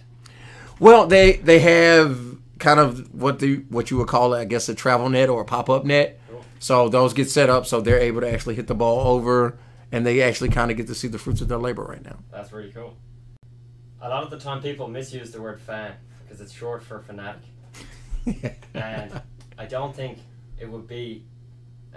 Well, 0.80 1.08
they 1.08 1.34
they 1.38 1.60
have 1.60 2.38
kind 2.60 2.80
of 2.80 3.14
what 3.14 3.40
the 3.40 3.58
what 3.70 3.92
you 3.92 3.98
would 3.98 4.08
call 4.08 4.34
I 4.34 4.46
guess 4.46 4.70
a 4.70 4.76
travel 4.76 5.10
net 5.10 5.30
or 5.30 5.42
a 5.42 5.46
pop 5.46 5.70
up 5.70 5.84
net. 5.86 6.20
Cool. 6.30 6.46
So 6.60 6.90
those 6.90 7.14
get 7.14 7.30
set 7.30 7.50
up 7.50 7.66
so 7.66 7.82
they're 7.82 8.00
able 8.00 8.22
to 8.22 8.32
actually 8.32 8.56
hit 8.56 8.68
the 8.68 8.76
ball 8.76 9.08
over, 9.08 9.58
and 9.92 10.06
they 10.06 10.22
actually 10.22 10.50
kind 10.50 10.72
of 10.72 10.78
get 10.78 10.88
to 10.88 10.96
see 10.96 11.08
the 11.08 11.20
fruits 11.20 11.42
of 11.42 11.48
their 11.48 11.58
labor 11.58 11.84
right 11.84 12.04
now. 12.04 12.18
That's 12.32 12.52
really 12.52 12.72
cool. 12.72 12.96
A 14.02 14.10
lot 14.10 14.24
of 14.24 14.30
the 14.30 14.40
time, 14.40 14.62
people 14.62 14.88
misuse 14.88 15.32
the 15.32 15.42
word 15.42 15.60
fan 15.60 15.94
because 16.24 16.40
it's 16.40 16.54
short 16.54 16.84
for 16.84 17.00
fanatic, 17.00 17.42
and 18.74 19.22
I 19.58 19.66
don't 19.66 19.96
think 19.96 20.20
it 20.60 20.70
would 20.70 20.88
be 20.88 21.26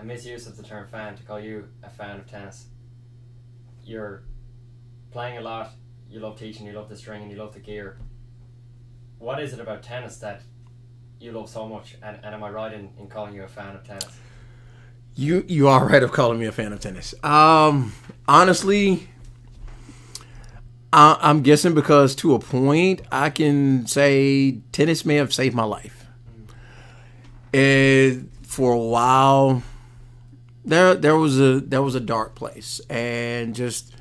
a 0.00 0.04
misuse 0.04 0.46
of 0.46 0.56
the 0.56 0.62
term 0.62 0.86
fan 0.88 1.16
to 1.16 1.22
call 1.22 1.40
you 1.40 1.68
a 1.82 1.90
fan 1.90 2.18
of 2.18 2.26
tennis. 2.26 2.66
You're 3.84 4.22
playing 5.10 5.38
a 5.38 5.40
lot. 5.40 5.72
You 6.08 6.20
love 6.20 6.38
teaching. 6.38 6.66
You 6.66 6.72
love 6.72 6.88
the 6.88 6.96
string, 6.96 7.22
and 7.22 7.30
you 7.30 7.36
love 7.36 7.54
the 7.54 7.60
gear 7.60 7.98
what 9.20 9.40
is 9.40 9.52
it 9.52 9.60
about 9.60 9.82
tennis 9.82 10.16
that 10.16 10.42
you 11.20 11.30
love 11.30 11.48
so 11.48 11.68
much? 11.68 11.96
And, 12.02 12.18
and 12.24 12.34
am 12.34 12.42
I 12.42 12.50
right 12.50 12.72
in, 12.72 12.90
in 12.98 13.06
calling 13.06 13.34
you 13.34 13.44
a 13.44 13.48
fan 13.48 13.76
of 13.76 13.84
tennis? 13.84 14.08
You 15.14 15.44
you 15.46 15.68
are 15.68 15.86
right 15.86 16.02
of 16.02 16.12
calling 16.12 16.38
me 16.38 16.46
a 16.46 16.52
fan 16.52 16.72
of 16.72 16.80
tennis. 16.80 17.14
Um, 17.22 17.92
honestly, 18.26 19.08
I, 20.92 21.18
I'm 21.20 21.42
guessing 21.42 21.74
because 21.74 22.14
to 22.16 22.34
a 22.34 22.38
point, 22.38 23.02
I 23.12 23.28
can 23.28 23.86
say 23.86 24.60
tennis 24.72 25.04
may 25.04 25.16
have 25.16 25.34
saved 25.34 25.54
my 25.54 25.64
life. 25.64 26.06
It, 27.52 28.22
for 28.42 28.72
a 28.72 28.78
while, 28.78 29.62
there 30.70 30.94
there 30.94 31.16
was 31.16 31.38
a 31.40 31.60
there 31.60 31.82
was 31.82 31.94
a 31.94 32.00
dark 32.00 32.34
place, 32.34 32.80
and 32.88 33.54
just 33.54 33.94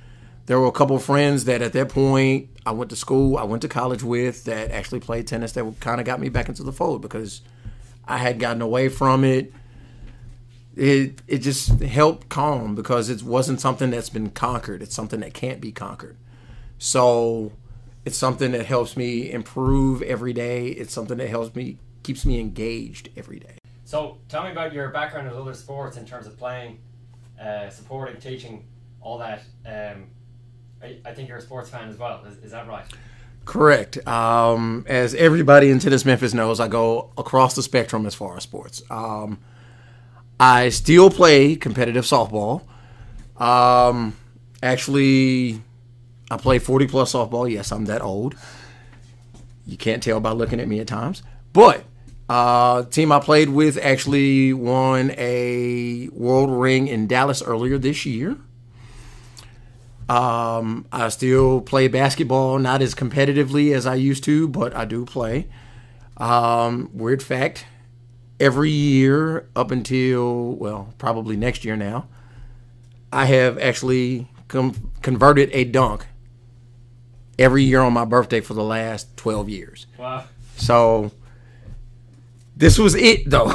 there 0.45 0.59
were 0.59 0.67
a 0.67 0.71
couple 0.71 0.97
friends 0.99 1.45
that 1.45 1.61
at 1.61 1.73
that 1.73 1.89
point 1.89 2.49
I 2.65 2.71
went 2.71 2.89
to 2.89 2.95
school, 2.95 3.37
I 3.37 3.43
went 3.43 3.61
to 3.61 3.67
college 3.67 4.03
with 4.03 4.45
that 4.45 4.71
actually 4.71 4.99
played 4.99 5.27
tennis 5.27 5.51
that 5.53 5.79
kind 5.79 5.99
of 5.99 6.05
got 6.05 6.19
me 6.19 6.29
back 6.29 6.49
into 6.49 6.63
the 6.63 6.71
fold 6.71 7.01
because 7.01 7.41
I 8.07 8.17
had 8.17 8.39
gotten 8.39 8.61
away 8.61 8.89
from 8.89 9.23
it. 9.23 9.53
It 10.75 11.21
it 11.27 11.39
just 11.39 11.81
helped 11.81 12.29
calm 12.29 12.73
because 12.73 13.09
it 13.09 13.21
wasn't 13.21 13.61
something 13.61 13.91
that's 13.91 14.09
been 14.09 14.31
conquered. 14.31 14.81
It's 14.81 14.95
something 14.95 15.19
that 15.19 15.33
can't 15.33 15.61
be 15.61 15.71
conquered. 15.71 16.17
So 16.77 17.51
it's 18.05 18.17
something 18.17 18.51
that 18.53 18.65
helps 18.65 18.97
me 18.97 19.31
improve 19.31 20.01
every 20.01 20.33
day. 20.33 20.69
It's 20.69 20.93
something 20.93 21.17
that 21.17 21.29
helps 21.29 21.55
me 21.55 21.77
keeps 22.01 22.25
me 22.25 22.39
engaged 22.39 23.09
every 23.15 23.39
day. 23.39 23.57
So 23.89 24.19
tell 24.27 24.43
me 24.43 24.51
about 24.51 24.71
your 24.71 24.89
background 24.89 25.25
in 25.25 25.33
other 25.33 25.55
sports 25.55 25.97
in 25.97 26.05
terms 26.05 26.27
of 26.27 26.37
playing, 26.37 26.77
uh, 27.41 27.71
supporting, 27.71 28.21
teaching, 28.21 28.67
all 29.01 29.17
that. 29.17 29.41
Um, 29.65 30.11
I, 30.79 31.11
think 31.11 31.27
you're 31.27 31.39
a 31.39 31.41
sports 31.41 31.71
fan 31.71 31.89
as 31.89 31.97
well. 31.97 32.23
Is, 32.23 32.37
is 32.43 32.51
that 32.51 32.67
right? 32.67 32.85
Correct. 33.45 34.07
Um, 34.07 34.85
as 34.87 35.15
everybody 35.15 35.71
in 35.71 35.79
Tennis 35.79 36.05
Memphis 36.05 36.35
knows, 36.35 36.59
I 36.59 36.67
go 36.67 37.11
across 37.17 37.55
the 37.55 37.63
spectrum 37.63 38.05
as 38.05 38.13
far 38.13 38.37
as 38.37 38.43
sports. 38.43 38.83
Um, 38.91 39.39
I 40.39 40.69
still 40.69 41.09
play 41.09 41.55
competitive 41.55 42.05
softball. 42.05 42.61
Um, 43.41 44.15
actually, 44.61 45.63
I 46.29 46.37
play 46.37 46.59
40 46.59 46.85
plus 46.85 47.13
softball. 47.13 47.51
Yes, 47.51 47.71
I'm 47.71 47.85
that 47.85 48.03
old. 48.03 48.35
You 49.65 49.77
can't 49.77 50.03
tell 50.03 50.19
by 50.19 50.33
looking 50.33 50.59
at 50.59 50.67
me 50.67 50.79
at 50.79 50.85
times. 50.85 51.23
But 51.53 51.85
uh, 52.29 52.83
team 52.83 53.11
I 53.11 53.19
played 53.19 53.49
with 53.49 53.77
actually 53.81 54.53
won 54.53 55.11
a 55.17 56.09
world 56.13 56.51
ring 56.51 56.87
in 56.87 57.07
Dallas 57.07 57.41
earlier 57.41 57.79
this 57.79 58.05
year. 58.05 58.37
Um, 60.07 60.85
I 60.91 61.09
still 61.09 61.61
play 61.61 61.87
basketball, 61.87 62.59
not 62.59 62.81
as 62.81 62.95
competitively 62.95 63.73
as 63.73 63.85
I 63.85 63.95
used 63.95 64.23
to, 64.25 64.47
but 64.47 64.75
I 64.75 64.85
do 64.85 65.05
play. 65.05 65.47
Um, 66.17 66.89
weird 66.93 67.23
fact 67.23 67.65
every 68.39 68.71
year 68.71 69.49
up 69.55 69.71
until, 69.71 70.53
well, 70.53 70.93
probably 70.97 71.35
next 71.35 71.65
year 71.65 71.75
now, 71.75 72.07
I 73.11 73.25
have 73.25 73.57
actually 73.57 74.27
com- 74.47 74.91
converted 75.01 75.49
a 75.53 75.63
dunk 75.63 76.07
every 77.37 77.63
year 77.63 77.81
on 77.81 77.93
my 77.93 78.05
birthday 78.05 78.39
for 78.39 78.53
the 78.53 78.63
last 78.63 79.15
12 79.17 79.49
years. 79.49 79.87
Wow. 79.97 80.25
So 80.57 81.11
this 82.59 82.77
was 82.77 82.93
it, 82.93 83.29
though. 83.29 83.53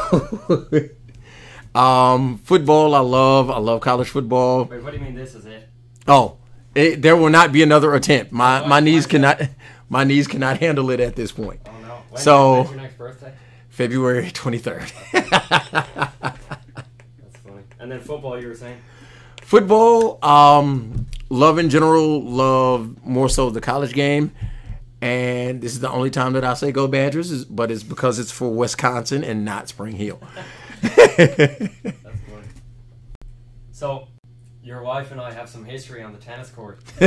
um, 1.78 2.38
football, 2.38 2.94
I 2.94 3.00
love. 3.00 3.50
I 3.50 3.58
love 3.58 3.82
college 3.82 4.08
football. 4.08 4.64
Wait, 4.64 4.82
what 4.82 4.92
do 4.92 4.96
you 4.98 5.04
mean 5.04 5.14
this 5.14 5.34
is 5.34 5.44
it? 5.44 5.68
Oh, 6.08 6.38
it, 6.74 7.02
there 7.02 7.14
will 7.14 7.28
not 7.28 7.52
be 7.52 7.62
another 7.62 7.94
attempt. 7.94 8.32
My 8.32 8.66
my 8.66 8.80
knees 8.80 9.06
cannot 9.06 9.42
my 9.90 10.04
knees 10.04 10.26
cannot 10.26 10.58
handle 10.58 10.90
it 10.90 11.00
at 11.00 11.16
this 11.16 11.32
point. 11.32 11.60
Oh 11.66 11.72
no! 11.82 11.98
When, 12.08 12.22
so 12.22 12.54
when's 12.54 12.70
your 12.70 12.80
next 12.80 12.98
birthday? 12.98 13.34
February 13.68 14.30
twenty 14.32 14.58
third. 14.58 14.90
That's 15.12 15.68
funny. 17.42 17.62
And 17.78 17.92
then 17.92 18.00
football, 18.00 18.40
you 18.40 18.48
were 18.48 18.54
saying? 18.54 18.80
Football, 19.42 20.18
um, 20.24 21.06
love 21.28 21.58
in 21.58 21.68
general, 21.68 22.22
love 22.22 23.04
more 23.04 23.28
so 23.28 23.50
the 23.50 23.60
college 23.60 23.92
game. 23.92 24.32
And 25.04 25.60
this 25.60 25.72
is 25.72 25.80
the 25.80 25.90
only 25.90 26.08
time 26.08 26.32
that 26.32 26.44
I 26.44 26.54
say 26.54 26.72
go 26.72 26.88
Badgers, 26.88 27.30
is, 27.30 27.44
but 27.44 27.70
it's 27.70 27.82
because 27.82 28.18
it's 28.18 28.32
for 28.32 28.48
Wisconsin 28.48 29.22
and 29.22 29.44
not 29.44 29.68
Spring 29.68 29.96
Hill. 29.96 30.18
That's 30.80 31.04
funny. 31.92 32.48
So 33.70 34.08
your 34.62 34.82
wife 34.82 35.12
and 35.12 35.20
I 35.20 35.30
have 35.30 35.50
some 35.50 35.66
history 35.66 36.02
on 36.02 36.14
the 36.14 36.18
tennis 36.18 36.48
court. 36.48 36.80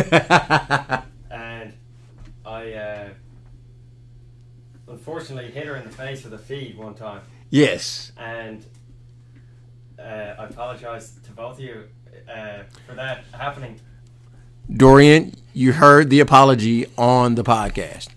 and 1.32 1.74
I 2.46 2.74
uh, 2.74 3.10
unfortunately 4.88 5.50
hit 5.50 5.66
her 5.66 5.75
in 5.75 5.84
the 5.84 5.92
face 5.92 6.24
with 6.24 6.36
a 6.36 6.38
feed 6.38 6.77
one 6.77 6.94
time. 6.94 7.22
Yes. 7.50 8.12
And 8.16 8.63
uh, 9.98 10.36
I 10.38 10.46
apologize 10.46 11.13
to 11.25 11.32
both 11.32 11.56
of 11.56 11.62
you 11.62 11.86
uh, 12.32 12.60
for 12.86 12.94
that 12.94 13.24
happening. 13.32 13.80
Dorian, 14.72 15.34
you 15.58 15.74
heard 15.74 16.12
the 16.12 16.20
apology 16.20 16.86
on 17.00 17.34
the 17.34 17.44
podcast. 17.44 18.10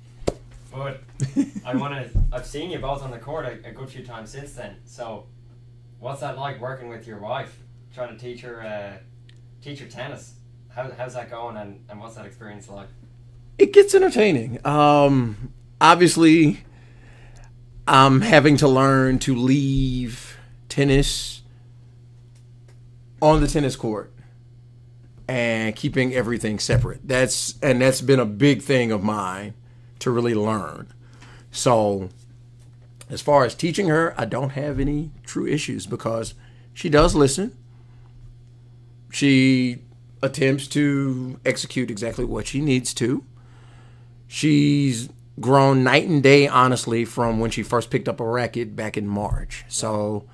But 0.70 1.00
I 1.64 1.74
want 1.74 1.94
to. 1.94 2.10
I've 2.30 2.44
seen 2.44 2.70
you 2.70 2.78
both 2.78 3.02
on 3.02 3.10
the 3.10 3.18
court 3.18 3.46
a, 3.46 3.68
a, 3.68 3.72
good 3.72 3.88
few 3.88 4.04
times 4.04 4.30
since 4.30 4.52
then. 4.52 4.76
So, 4.84 5.24
what's 6.00 6.20
that 6.20 6.36
like 6.36 6.60
working 6.60 6.90
with 6.90 7.06
your 7.06 7.18
wife, 7.18 7.58
trying 7.94 8.14
to 8.14 8.22
teach 8.22 8.42
her 8.42 8.62
uh, 8.62 8.98
teach 9.62 9.80
her 9.80 9.86
tennis. 9.86 10.34
How, 10.68 10.90
how's 10.98 11.14
that 11.14 11.30
going 11.30 11.56
and, 11.56 11.82
and 11.88 11.98
what's 11.98 12.14
that 12.16 12.26
experience 12.26 12.68
like? 12.68 12.88
It 13.56 13.72
gets 13.72 13.94
entertaining. 13.94 14.64
Um, 14.66 15.54
obviously, 15.80 16.60
I'm 17.86 18.20
having 18.20 18.58
to 18.58 18.68
learn 18.68 19.18
to 19.20 19.34
leave 19.34 20.36
tennis 20.68 21.40
on 23.22 23.40
the 23.40 23.48
tennis 23.48 23.76
court 23.76 24.12
and 25.30 25.76
keeping 25.76 26.12
everything 26.12 26.58
separate. 26.58 27.06
That's 27.06 27.54
and 27.62 27.80
that's 27.80 28.00
been 28.00 28.20
a 28.20 28.26
big 28.26 28.62
thing 28.62 28.90
of 28.90 29.02
mine 29.02 29.54
to 30.00 30.10
really 30.10 30.34
learn. 30.34 30.88
So, 31.50 32.10
as 33.08 33.20
far 33.20 33.44
as 33.44 33.54
teaching 33.54 33.88
her, 33.88 34.14
I 34.18 34.24
don't 34.24 34.50
have 34.50 34.80
any 34.80 35.10
true 35.24 35.46
issues 35.46 35.86
because 35.86 36.34
she 36.74 36.88
does 36.88 37.14
listen 37.14 37.56
she 39.10 39.78
attempts 40.22 40.66
to 40.68 41.38
execute 41.44 41.90
exactly 41.90 42.24
what 42.24 42.46
she 42.46 42.60
needs 42.60 42.94
to. 42.94 43.24
She's 44.28 45.08
grown 45.40 45.82
night 45.82 46.06
and 46.06 46.22
day, 46.22 46.46
honestly, 46.46 47.04
from 47.04 47.40
when 47.40 47.50
she 47.50 47.62
first 47.62 47.90
picked 47.90 48.08
up 48.08 48.20
a 48.20 48.24
racket 48.24 48.76
back 48.76 48.96
in 48.96 49.06
March. 49.06 49.64
So, 49.68 50.24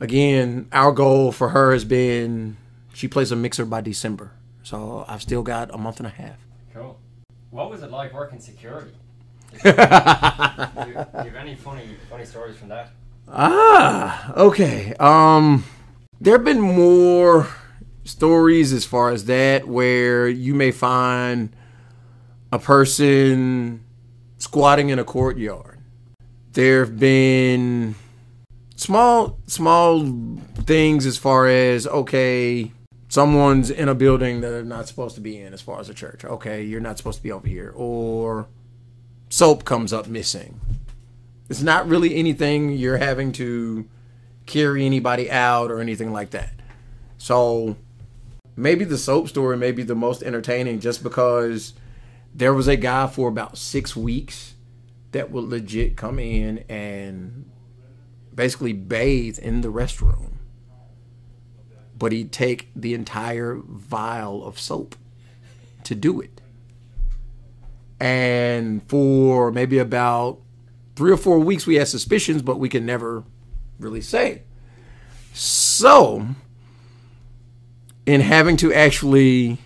again, 0.00 0.68
our 0.72 0.92
goal 0.92 1.32
for 1.32 1.50
her 1.50 1.72
has 1.72 1.84
been 1.84 2.56
she 2.96 3.08
plays 3.08 3.30
a 3.30 3.36
mixer 3.36 3.66
by 3.66 3.82
December. 3.82 4.32
So 4.62 5.04
I've 5.06 5.20
still 5.20 5.42
got 5.42 5.72
a 5.72 5.76
month 5.76 5.98
and 6.00 6.06
a 6.06 6.10
half. 6.10 6.38
Cool. 6.72 6.98
What 7.50 7.70
was 7.70 7.82
it 7.82 7.90
like 7.90 8.14
working 8.14 8.40
security? 8.40 8.92
do, 9.62 9.68
you, 9.68 9.74
do 9.74 9.74
you 9.74 10.96
have 10.96 11.34
any 11.36 11.54
funny 11.54 11.90
funny 12.08 12.24
stories 12.24 12.56
from 12.56 12.68
that? 12.68 12.90
Ah, 13.28 14.32
okay. 14.34 14.94
Um, 14.94 15.64
there 16.22 16.32
have 16.32 16.44
been 16.44 16.60
more 16.60 17.46
stories 18.04 18.72
as 18.72 18.86
far 18.86 19.10
as 19.10 19.26
that 19.26 19.68
where 19.68 20.26
you 20.26 20.54
may 20.54 20.70
find 20.70 21.54
a 22.50 22.58
person 22.58 23.84
squatting 24.38 24.88
in 24.88 24.98
a 24.98 25.04
courtyard. 25.04 25.80
There 26.52 26.82
have 26.82 26.98
been 26.98 27.94
small 28.74 29.38
small 29.46 30.00
things 30.64 31.04
as 31.04 31.18
far 31.18 31.46
as 31.46 31.86
okay, 31.86 32.72
someone's 33.08 33.70
in 33.70 33.88
a 33.88 33.94
building 33.94 34.40
that 34.40 34.50
they're 34.50 34.64
not 34.64 34.88
supposed 34.88 35.14
to 35.14 35.20
be 35.20 35.38
in 35.38 35.52
as 35.52 35.60
far 35.60 35.80
as 35.80 35.88
a 35.88 35.94
church. 35.94 36.24
Okay, 36.24 36.62
you're 36.62 36.80
not 36.80 36.98
supposed 36.98 37.18
to 37.18 37.22
be 37.22 37.32
over 37.32 37.46
here 37.46 37.72
or 37.76 38.48
soap 39.28 39.64
comes 39.64 39.92
up 39.92 40.06
missing. 40.08 40.60
It's 41.48 41.62
not 41.62 41.88
really 41.88 42.16
anything 42.16 42.72
you're 42.72 42.98
having 42.98 43.32
to 43.32 43.88
carry 44.46 44.84
anybody 44.84 45.30
out 45.30 45.70
or 45.70 45.80
anything 45.80 46.12
like 46.12 46.30
that. 46.30 46.50
So 47.18 47.76
maybe 48.56 48.84
the 48.84 48.98
soap 48.98 49.28
story 49.28 49.56
may 49.56 49.72
be 49.72 49.82
the 49.82 49.94
most 49.94 50.22
entertaining 50.22 50.80
just 50.80 51.02
because 51.02 51.74
there 52.34 52.54
was 52.54 52.68
a 52.68 52.76
guy 52.76 53.06
for 53.06 53.28
about 53.28 53.58
six 53.58 53.96
weeks 53.96 54.54
that 55.12 55.30
would 55.30 55.44
legit 55.44 55.96
come 55.96 56.18
in 56.18 56.58
and 56.68 57.50
basically 58.34 58.72
bathe 58.72 59.38
in 59.38 59.62
the 59.62 59.72
restroom. 59.72 60.32
But 61.98 62.12
he'd 62.12 62.32
take 62.32 62.68
the 62.76 62.92
entire 62.94 63.54
vial 63.56 64.44
of 64.44 64.58
soap 64.58 64.96
to 65.84 65.94
do 65.94 66.20
it. 66.20 66.40
And 67.98 68.82
for 68.88 69.50
maybe 69.50 69.78
about 69.78 70.40
three 70.94 71.10
or 71.10 71.16
four 71.16 71.38
weeks, 71.38 71.66
we 71.66 71.76
had 71.76 71.88
suspicions, 71.88 72.42
but 72.42 72.58
we 72.58 72.68
could 72.68 72.82
never 72.82 73.24
really 73.78 74.02
say. 74.02 74.42
So, 75.32 76.26
in 78.04 78.20
having 78.20 78.56
to 78.58 78.72
actually 78.72 79.58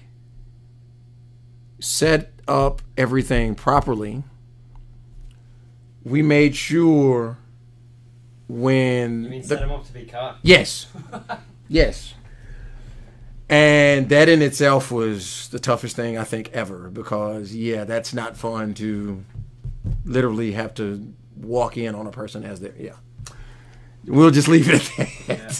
set 1.80 2.32
up 2.46 2.82
everything 2.96 3.54
properly, 3.54 4.22
we 6.04 6.22
made 6.22 6.54
sure 6.56 7.38
when 8.48 9.24
You 9.24 9.30
mean 9.30 9.42
the- 9.42 9.48
set 9.48 9.62
him 9.62 9.70
up 9.70 9.86
to 9.86 9.92
be 9.92 10.04
caught? 10.04 10.38
Yes. 10.42 10.86
yes. 11.68 12.14
And 13.50 14.08
that 14.10 14.28
in 14.28 14.42
itself 14.42 14.92
was 14.92 15.48
the 15.48 15.58
toughest 15.58 15.96
thing 15.96 16.16
I 16.16 16.22
think 16.22 16.50
ever 16.52 16.88
because 16.88 17.52
yeah, 17.52 17.82
that's 17.82 18.14
not 18.14 18.36
fun 18.36 18.74
to 18.74 19.24
literally 20.04 20.52
have 20.52 20.72
to 20.74 21.12
walk 21.36 21.76
in 21.76 21.96
on 21.96 22.06
a 22.06 22.12
person 22.12 22.44
as 22.44 22.60
they're 22.60 22.74
yeah. 22.78 22.94
We'll 24.04 24.30
just 24.30 24.46
leave 24.46 24.68
it 24.68 24.74
at 24.98 25.08
that. 25.26 25.38
Yeah. 25.38 25.52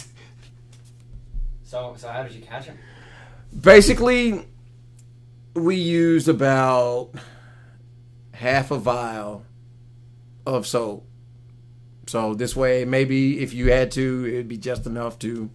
So, 1.63 1.95
so 1.97 2.07
how 2.07 2.23
did 2.23 2.31
you 2.31 2.41
catch 2.41 2.65
him? 2.65 2.77
Basically, 3.59 4.47
we 5.53 5.75
used 5.75 6.29
about 6.29 7.11
half 8.33 8.71
a 8.71 8.77
vial 8.77 9.45
of 10.45 10.65
soap. 10.65 11.05
So 12.07 12.33
this 12.33 12.55
way, 12.55 12.85
maybe 12.85 13.39
if 13.39 13.53
you 13.53 13.71
had 13.71 13.91
to, 13.91 14.25
it'd 14.27 14.47
be 14.47 14.57
just 14.57 14.85
enough 14.85 15.19
to 15.19 15.49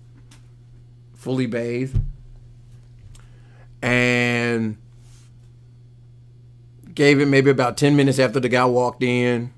fully 1.14 1.46
bathe. 1.46 1.96
And 3.86 4.78
gave 6.94 7.20
it 7.20 7.26
maybe 7.26 7.50
about 7.50 7.76
10 7.76 7.94
minutes 7.94 8.18
after 8.18 8.40
the 8.40 8.48
guy 8.48 8.64
walked 8.64 9.02
in. 9.02 9.52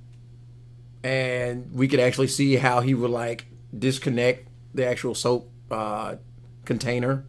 And 1.02 1.72
we 1.72 1.88
could 1.88 2.00
actually 2.00 2.26
see 2.26 2.56
how 2.56 2.80
he 2.80 2.92
would 2.92 3.10
like 3.10 3.46
disconnect 3.76 4.48
the 4.74 4.86
actual 4.86 5.14
soap 5.14 5.50
uh, 5.70 6.16
container, 6.64 7.24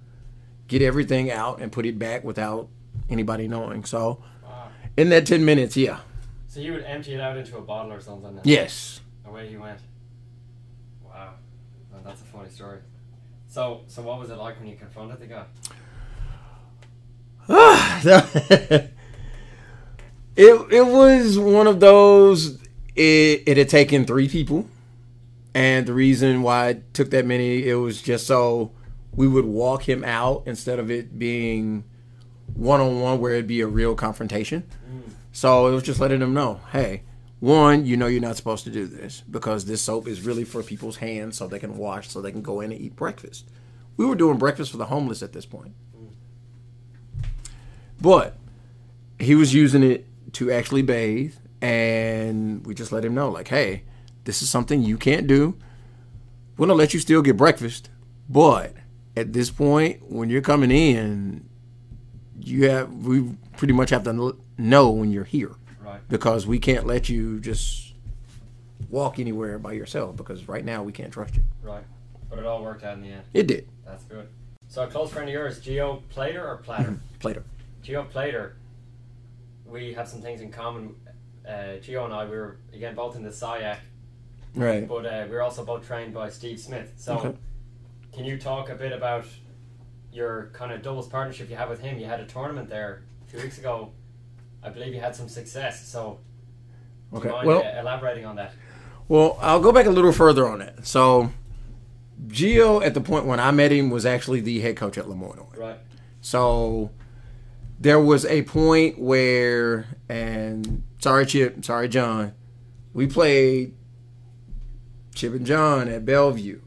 get 0.67 0.81
everything 0.81 1.31
out, 1.31 1.61
and 1.61 1.71
put 1.71 1.85
it 1.85 1.97
back 1.97 2.23
without 2.23 2.67
anybody 3.09 3.47
knowing. 3.47 3.85
So 3.85 4.21
Wow. 4.43 4.67
in 4.97 5.09
that 5.09 5.25
10 5.25 5.45
minutes, 5.45 5.77
yeah. 5.77 5.99
So 6.47 6.59
you 6.59 6.73
would 6.73 6.83
empty 6.83 7.13
it 7.13 7.21
out 7.21 7.37
into 7.37 7.57
a 7.57 7.61
bottle 7.61 7.93
or 7.93 8.01
something? 8.01 8.39
Yes. 8.43 9.01
Away 9.25 9.49
you 9.51 9.61
went. 9.61 9.79
Wow. 11.03 11.33
Well, 11.93 12.01
that's 12.03 12.21
a 12.21 12.25
funny 12.25 12.49
story. 12.49 12.79
So, 13.47 13.81
so 13.87 14.01
what 14.01 14.19
was 14.19 14.31
it 14.31 14.37
like 14.37 14.59
when 14.59 14.67
you 14.67 14.75
confronted 14.75 15.19
the 15.19 15.27
guy? 15.27 15.45
it 18.05 18.91
it 20.35 20.85
was 20.85 21.37
one 21.37 21.67
of 21.67 21.79
those. 21.79 22.61
It 22.95 23.43
it 23.45 23.57
had 23.57 23.69
taken 23.69 24.05
three 24.05 24.27
people, 24.27 24.67
and 25.53 25.85
the 25.85 25.93
reason 25.93 26.41
why 26.41 26.69
it 26.69 26.93
took 26.93 27.11
that 27.11 27.25
many, 27.25 27.67
it 27.67 27.75
was 27.75 28.01
just 28.01 28.27
so 28.27 28.71
we 29.15 29.27
would 29.27 29.45
walk 29.45 29.88
him 29.88 30.03
out 30.03 30.43
instead 30.45 30.79
of 30.79 30.89
it 30.91 31.17
being 31.17 31.83
one 32.53 32.81
on 32.81 33.01
one, 33.01 33.19
where 33.19 33.33
it'd 33.33 33.47
be 33.47 33.62
a 33.62 33.67
real 33.67 33.95
confrontation. 33.95 34.63
Mm. 34.89 35.12
So 35.31 35.67
it 35.67 35.71
was 35.71 35.83
just 35.83 35.99
letting 35.99 36.19
them 36.19 36.33
know, 36.33 36.62
hey, 36.71 37.03
one, 37.39 37.85
you 37.85 37.95
know 37.95 38.07
you're 38.07 38.21
not 38.21 38.35
supposed 38.35 38.65
to 38.65 38.69
do 38.69 38.85
this 38.85 39.23
because 39.29 39.65
this 39.65 39.81
soap 39.81 40.07
is 40.07 40.21
really 40.21 40.43
for 40.43 40.62
people's 40.62 40.97
hands 40.97 41.38
so 41.38 41.47
they 41.47 41.59
can 41.59 41.77
wash, 41.77 42.09
so 42.09 42.21
they 42.21 42.31
can 42.31 42.41
go 42.41 42.59
in 42.62 42.71
and 42.71 42.81
eat 42.81 42.95
breakfast. 42.95 43.49
We 43.95 44.05
were 44.05 44.15
doing 44.15 44.38
breakfast 44.38 44.71
for 44.71 44.77
the 44.77 44.85
homeless 44.85 45.23
at 45.23 45.33
this 45.33 45.45
point. 45.45 45.73
But 48.01 48.35
he 49.19 49.35
was 49.35 49.53
using 49.53 49.83
it 49.83 50.05
to 50.33 50.51
actually 50.51 50.81
bathe, 50.81 51.35
and 51.62 52.65
we 52.65 52.73
just 52.73 52.91
let 52.91 53.03
him 53.03 53.13
know, 53.13 53.29
like, 53.29 53.47
hey, 53.49 53.83
this 54.23 54.41
is 54.41 54.49
something 54.49 54.81
you 54.81 54.97
can't 54.97 55.27
do. 55.27 55.57
We're 56.57 56.67
gonna 56.67 56.77
let 56.77 56.93
you 56.93 56.99
still 56.99 57.21
get 57.21 57.38
breakfast, 57.38 57.89
but 58.29 58.73
at 59.15 59.33
this 59.33 59.49
point, 59.49 60.09
when 60.12 60.29
you're 60.29 60.41
coming 60.41 60.71
in, 60.71 61.47
you 62.39 62.69
have 62.69 62.91
we 62.93 63.35
pretty 63.57 63.73
much 63.73 63.89
have 63.89 64.03
to 64.03 64.35
know 64.57 64.89
when 64.91 65.12
you're 65.12 65.23
here 65.25 65.51
Right. 65.83 65.99
because 66.07 66.47
we 66.47 66.59
can't 66.59 66.85
let 66.85 67.09
you 67.09 67.39
just 67.39 67.93
walk 68.89 69.19
anywhere 69.19 69.59
by 69.59 69.73
yourself 69.73 70.15
because 70.15 70.47
right 70.47 70.63
now 70.63 70.83
we 70.83 70.91
can't 70.91 71.12
trust 71.12 71.35
you. 71.35 71.43
Right. 71.62 71.83
But 72.29 72.39
it 72.39 72.45
all 72.45 72.63
worked 72.63 72.83
out 72.83 72.95
in 72.95 73.01
the 73.03 73.09
end. 73.09 73.23
It 73.33 73.47
did. 73.47 73.67
That's 73.85 74.03
good. 74.05 74.27
So 74.67 74.83
a 74.83 74.88
close 74.88 75.12
friend 75.12 75.27
of 75.27 75.33
yours, 75.33 75.59
Geo 75.59 76.03
Plater 76.09 76.45
or 76.47 76.57
Platter? 76.57 76.97
Plater. 77.19 77.43
Geo 77.81 78.03
Plater. 78.03 78.55
We 79.65 79.93
have 79.93 80.07
some 80.07 80.21
things 80.21 80.41
in 80.41 80.51
common. 80.51 80.95
Uh, 81.47 81.77
Geo 81.81 82.05
and 82.05 82.13
I, 82.13 82.25
we 82.25 82.31
were 82.31 82.57
again 82.73 82.95
both 82.95 83.15
in 83.15 83.23
the 83.23 83.29
SIAC, 83.29 83.77
Right. 84.55 84.87
but 84.87 85.05
uh, 85.05 85.25
we 85.29 85.35
are 85.35 85.41
also 85.41 85.63
both 85.65 85.85
trained 85.87 86.13
by 86.13 86.29
Steve 86.29 86.59
Smith. 86.59 86.93
So, 86.97 87.17
Okay. 87.17 87.33
can 88.13 88.25
you 88.25 88.37
talk 88.37 88.69
a 88.69 88.75
bit 88.75 88.91
about 88.91 89.25
your 90.11 90.49
kind 90.53 90.71
of 90.71 90.81
doubles 90.81 91.07
partnership 91.07 91.49
you 91.49 91.55
have 91.55 91.69
with 91.69 91.79
him? 91.81 91.97
You 91.99 92.05
had 92.05 92.19
a 92.19 92.25
tournament 92.25 92.69
there 92.69 93.03
a 93.27 93.29
few 93.31 93.39
weeks 93.41 93.57
ago. 93.57 93.91
I 94.61 94.69
believe 94.69 94.93
you 94.93 94.99
had 94.99 95.15
some 95.15 95.29
success. 95.29 95.87
So, 95.87 96.19
do 97.11 97.17
Okay. 97.17 97.29
you 97.29 97.33
mind 97.35 97.47
Well, 97.47 97.59
uh, 97.63 97.79
elaborating 97.79 98.25
on 98.25 98.35
that? 98.35 98.51
Well, 99.07 99.37
I'll 99.41 99.61
go 99.61 99.71
back 99.71 99.85
a 99.87 99.91
little 99.91 100.11
further 100.11 100.47
on 100.47 100.59
that. 100.59 100.85
So, 100.85 101.31
Gio, 102.27 102.83
at 102.85 102.93
the 102.93 103.01
point 103.01 103.25
when 103.25 103.39
I 103.39 103.49
met 103.51 103.71
him, 103.71 103.89
was 103.89 104.05
actually 104.05 104.41
the 104.41 104.59
head 104.59 104.75
coach 104.75 104.97
at 104.97 105.07
Lemoyne. 105.09 105.39
Right. 105.57 105.77
So, 106.21 106.91
there 107.79 107.99
was 107.99 108.25
a 108.25 108.41
point 108.43 108.99
where, 108.99 109.87
and 110.09 110.83
sorry, 110.99 111.25
Chip, 111.25 111.63
sorry, 111.63 111.87
John, 111.87 112.33
we 112.93 113.07
played 113.07 113.73
Chip 115.15 115.33
and 115.33 115.45
John 115.45 115.87
at 115.87 116.05
Bellevue. 116.05 116.61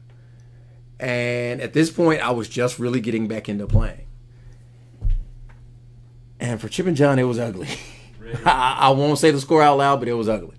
And 0.99 1.59
at 1.61 1.73
this 1.73 1.91
point, 1.91 2.21
I 2.21 2.31
was 2.31 2.47
just 2.47 2.79
really 2.79 3.01
getting 3.01 3.27
back 3.27 3.49
into 3.49 3.67
playing. 3.67 4.05
And 6.39 6.59
for 6.59 6.67
Chip 6.69 6.87
and 6.87 6.95
John, 6.97 7.19
it 7.19 7.23
was 7.23 7.39
ugly. 7.39 7.67
Really? 8.19 8.39
I, 8.45 8.77
I 8.81 8.89
won't 8.91 9.19
say 9.19 9.31
the 9.31 9.39
score 9.41 9.61
out 9.61 9.77
loud, 9.77 9.99
but 9.99 10.07
it 10.07 10.13
was 10.13 10.29
ugly. 10.29 10.55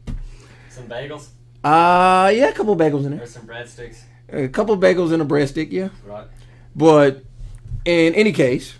some 0.71 0.87
bagels 0.89 1.29
Uh, 1.63 2.31
yeah, 2.35 2.49
a 2.49 2.53
couple 2.53 2.77
bagels 2.77 3.05
in 3.07 3.13
there. 3.13 3.23
or 3.23 3.27
some 3.27 3.47
breadsticks. 3.47 3.99
A 4.29 4.49
couple 4.49 4.77
bagels 4.79 5.13
and 5.13 5.23
a 5.23 5.25
breadstick, 5.25 5.71
yeah. 5.71 5.89
Right. 6.05 6.27
But 6.75 7.25
in 7.85 8.15
any 8.15 8.33
case, 8.33 8.75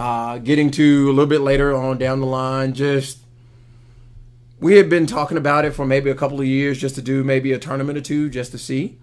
uh, 0.00 0.38
getting 0.38 0.70
to 0.70 1.08
a 1.10 1.12
little 1.12 1.26
bit 1.26 1.42
later 1.42 1.74
on 1.74 1.98
down 1.98 2.20
the 2.20 2.26
line, 2.26 2.72
just 2.72 3.18
we 4.58 4.76
had 4.76 4.88
been 4.88 5.06
talking 5.06 5.36
about 5.36 5.66
it 5.66 5.72
for 5.72 5.84
maybe 5.84 6.08
a 6.08 6.14
couple 6.14 6.40
of 6.40 6.46
years 6.46 6.78
just 6.78 6.94
to 6.94 7.02
do 7.02 7.22
maybe 7.22 7.52
a 7.52 7.58
tournament 7.58 7.98
or 7.98 8.00
two 8.00 8.30
just 8.30 8.50
to 8.52 8.58
see. 8.58 8.96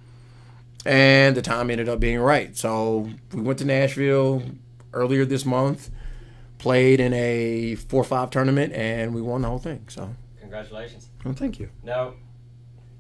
And 0.88 1.38
the 1.38 1.44
time 1.44 1.70
ended 1.70 1.88
up 1.88 2.00
being 2.00 2.18
right. 2.18 2.58
So 2.58 3.12
we 3.32 3.42
went 3.42 3.60
to 3.60 3.66
Nashville 3.66 4.42
earlier 4.92 5.24
this 5.24 5.46
month, 5.46 5.92
played 6.58 7.00
in 7.00 7.14
a 7.14 7.76
4 7.76 8.04
5 8.04 8.32
tournament, 8.32 8.74
and 8.74 9.14
we 9.14 9.22
won 9.22 9.44
the 9.44 9.50
whole 9.50 9.60
thing. 9.60 9.84
So, 9.90 10.10
Congratulations. 10.40 11.10
well, 11.24 11.36
thank 11.36 11.60
you. 11.60 11.70
Now, 11.84 12.14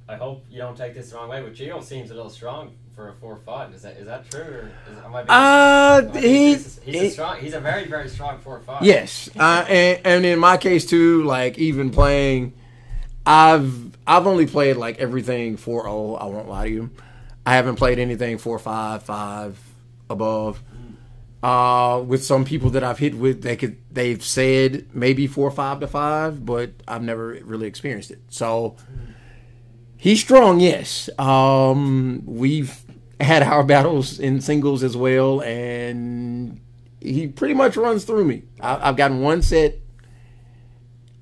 I 0.07 0.17
hope 0.17 0.45
you 0.51 0.59
don't 0.59 0.77
take 0.77 0.93
this 0.93 1.09
the 1.09 1.15
wrong 1.15 1.29
way, 1.29 1.41
but 1.41 1.55
Gio 1.55 1.81
seems 1.83 2.11
a 2.11 2.13
little 2.13 2.29
strong 2.29 2.75
for 2.97 3.09
a 3.09 3.13
four-five. 3.13 3.73
Is 3.75 3.83
that 3.83 3.95
is 3.97 4.07
that 4.07 4.29
true, 4.29 4.41
or 4.41 4.71
is, 4.91 4.97
am 5.05 5.15
I 5.15 5.21
being, 5.21 5.29
Uh, 5.29 5.33
am 6.03 6.09
I 6.09 6.19
being 6.19 6.23
he, 6.47 6.55
racist? 6.55 6.83
he's 6.83 6.95
he- 7.01 7.07
a 7.07 7.11
strong. 7.11 7.37
He's 7.39 7.53
a 7.53 7.59
very 7.59 7.85
very 7.85 8.09
strong 8.09 8.39
four-five. 8.39 8.81
Yes, 8.83 9.29
uh, 9.39 9.65
and, 9.69 10.01
and 10.03 10.25
in 10.25 10.39
my 10.39 10.57
case 10.57 10.83
too, 10.85 11.23
like 11.23 11.59
even 11.59 11.91
playing, 11.91 12.53
I've 13.25 13.95
I've 14.07 14.25
only 14.25 14.47
played 14.47 14.77
like 14.77 14.97
everything 14.99 15.57
4-0, 15.57 16.19
I 16.21 16.25
won't 16.25 16.49
lie 16.49 16.65
to 16.65 16.71
you. 16.73 16.89
I 17.45 17.53
haven't 17.55 17.75
played 17.75 17.99
anything 17.99 18.37
4-5, 18.37 19.03
5 19.03 19.59
above. 20.09 20.61
Uh, 21.43 22.01
with 22.05 22.23
some 22.23 22.45
people 22.45 22.71
that 22.71 22.83
I've 22.83 22.97
hit 22.97 23.13
with, 23.15 23.43
they 23.43 23.55
could 23.55 23.77
they've 23.93 24.23
said 24.23 24.87
maybe 24.91 25.27
four 25.27 25.51
five 25.51 25.79
to 25.81 25.87
five, 25.87 26.43
but 26.43 26.71
I've 26.87 27.03
never 27.03 27.37
really 27.43 27.67
experienced 27.67 28.09
it. 28.09 28.19
So 28.29 28.75
he's 29.97 30.19
strong, 30.19 30.59
yes. 30.59 31.09
Um, 31.19 32.23
we've 32.25 32.83
had 33.19 33.43
our 33.43 33.63
battles 33.63 34.19
in 34.19 34.41
singles 34.41 34.83
as 34.83 34.95
well, 34.95 35.41
and 35.41 36.59
he 37.01 37.27
pretty 37.27 37.53
much 37.53 37.77
runs 37.77 38.03
through 38.05 38.25
me. 38.25 38.43
I, 38.59 38.89
I've 38.89 38.97
gotten 38.97 39.21
one 39.21 39.41
set 39.41 39.75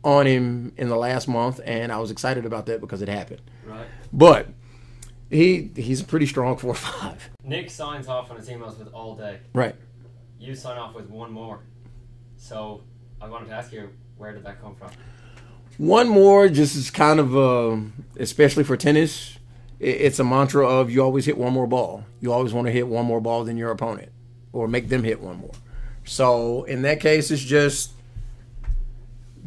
on 0.03 0.25
him 0.27 0.73
in 0.77 0.89
the 0.89 0.95
last 0.95 1.27
month, 1.27 1.59
and 1.65 1.91
I 1.91 1.99
was 1.99 2.11
excited 2.11 2.45
about 2.45 2.65
that 2.67 2.81
because 2.81 3.01
it 3.01 3.09
happened. 3.09 3.41
Right. 3.65 3.87
But 4.13 4.49
he 5.29 5.71
he's 5.75 6.01
a 6.01 6.05
pretty 6.05 6.25
strong 6.25 6.57
four 6.57 6.73
five. 6.75 7.29
Nick 7.43 7.69
signs 7.69 8.07
off 8.07 8.29
on 8.29 8.37
his 8.37 8.49
emails 8.49 8.77
with 8.77 8.93
all 8.93 9.15
day. 9.15 9.39
Right. 9.53 9.75
You 10.39 10.55
sign 10.55 10.77
off 10.77 10.93
with 10.93 11.09
one 11.09 11.31
more. 11.31 11.61
So 12.37 12.83
I 13.21 13.27
wanted 13.27 13.47
to 13.47 13.55
ask 13.55 13.71
you, 13.71 13.89
where 14.17 14.33
did 14.33 14.43
that 14.43 14.61
come 14.61 14.75
from? 14.75 14.91
One 15.77 16.07
more, 16.07 16.47
just 16.47 16.75
is 16.75 16.89
kind 16.89 17.19
of, 17.19 17.35
uh, 17.35 17.77
especially 18.17 18.63
for 18.63 18.77
tennis, 18.77 19.34
it's 19.79 20.19
a 20.19 20.23
mantra 20.23 20.67
of 20.67 20.89
you 20.89 21.03
always 21.03 21.25
hit 21.25 21.37
one 21.37 21.53
more 21.53 21.67
ball. 21.67 22.05
You 22.21 22.31
always 22.31 22.53
want 22.53 22.67
to 22.67 22.71
hit 22.71 22.87
one 22.87 23.05
more 23.05 23.21
ball 23.21 23.43
than 23.43 23.57
your 23.57 23.71
opponent, 23.71 24.11
or 24.53 24.67
make 24.67 24.89
them 24.89 25.03
hit 25.03 25.21
one 25.21 25.37
more. 25.37 25.51
So 26.05 26.63
in 26.63 26.83
that 26.83 26.99
case, 26.99 27.31
it's 27.31 27.43
just 27.43 27.91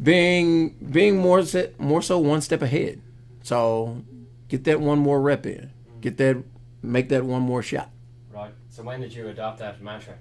being 0.01 0.69
being 0.91 1.17
more 1.17 1.43
more 1.77 2.01
so 2.01 2.19
one 2.19 2.41
step 2.41 2.61
ahead. 2.61 3.01
So 3.43 4.03
get 4.47 4.65
that 4.65 4.79
one 4.79 4.99
more 4.99 5.21
rep 5.21 5.45
in. 5.45 5.71
Get 6.01 6.17
that, 6.17 6.43
make 6.81 7.09
that 7.09 7.25
one 7.25 7.41
more 7.41 7.61
shot. 7.61 7.89
Right. 8.33 8.51
So 8.69 8.83
when 8.83 9.01
did 9.01 9.13
you 9.13 9.27
adopt 9.27 9.59
that 9.59 9.81
mantra 9.81 10.15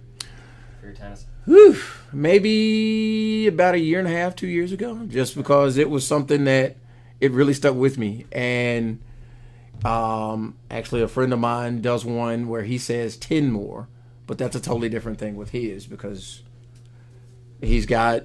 for 0.81 0.87
your 0.87 0.94
tennis? 0.94 1.27
Whew, 1.44 1.77
maybe 2.12 3.47
about 3.47 3.75
a 3.75 3.79
year 3.79 3.99
and 3.99 4.09
a 4.09 4.11
half, 4.11 4.35
two 4.35 4.49
years 4.49 4.73
ago, 4.73 5.07
just 5.07 5.37
because 5.37 5.77
it 5.77 5.90
was 5.90 6.07
something 6.07 6.44
that 6.44 6.77
it 7.21 7.33
really 7.33 7.55
stuck 7.55 7.75
with 7.75 7.99
me. 7.99 8.27
And 8.33 9.01
um, 9.85 10.57
actually, 10.71 11.03
a 11.03 11.09
friend 11.09 11.33
of 11.33 11.38
mine 11.38 11.81
does 11.83 12.05
one 12.05 12.49
where 12.49 12.62
he 12.62 12.79
says 12.79 13.17
10 13.17 13.51
more, 13.51 13.88
but 14.27 14.38
that's 14.38 14.57
a 14.57 14.61
totally 14.61 14.88
different 14.88 15.19
thing 15.19 15.37
with 15.37 15.51
his 15.51 15.87
because 15.87 16.43
he's 17.61 17.87
got 17.87 18.25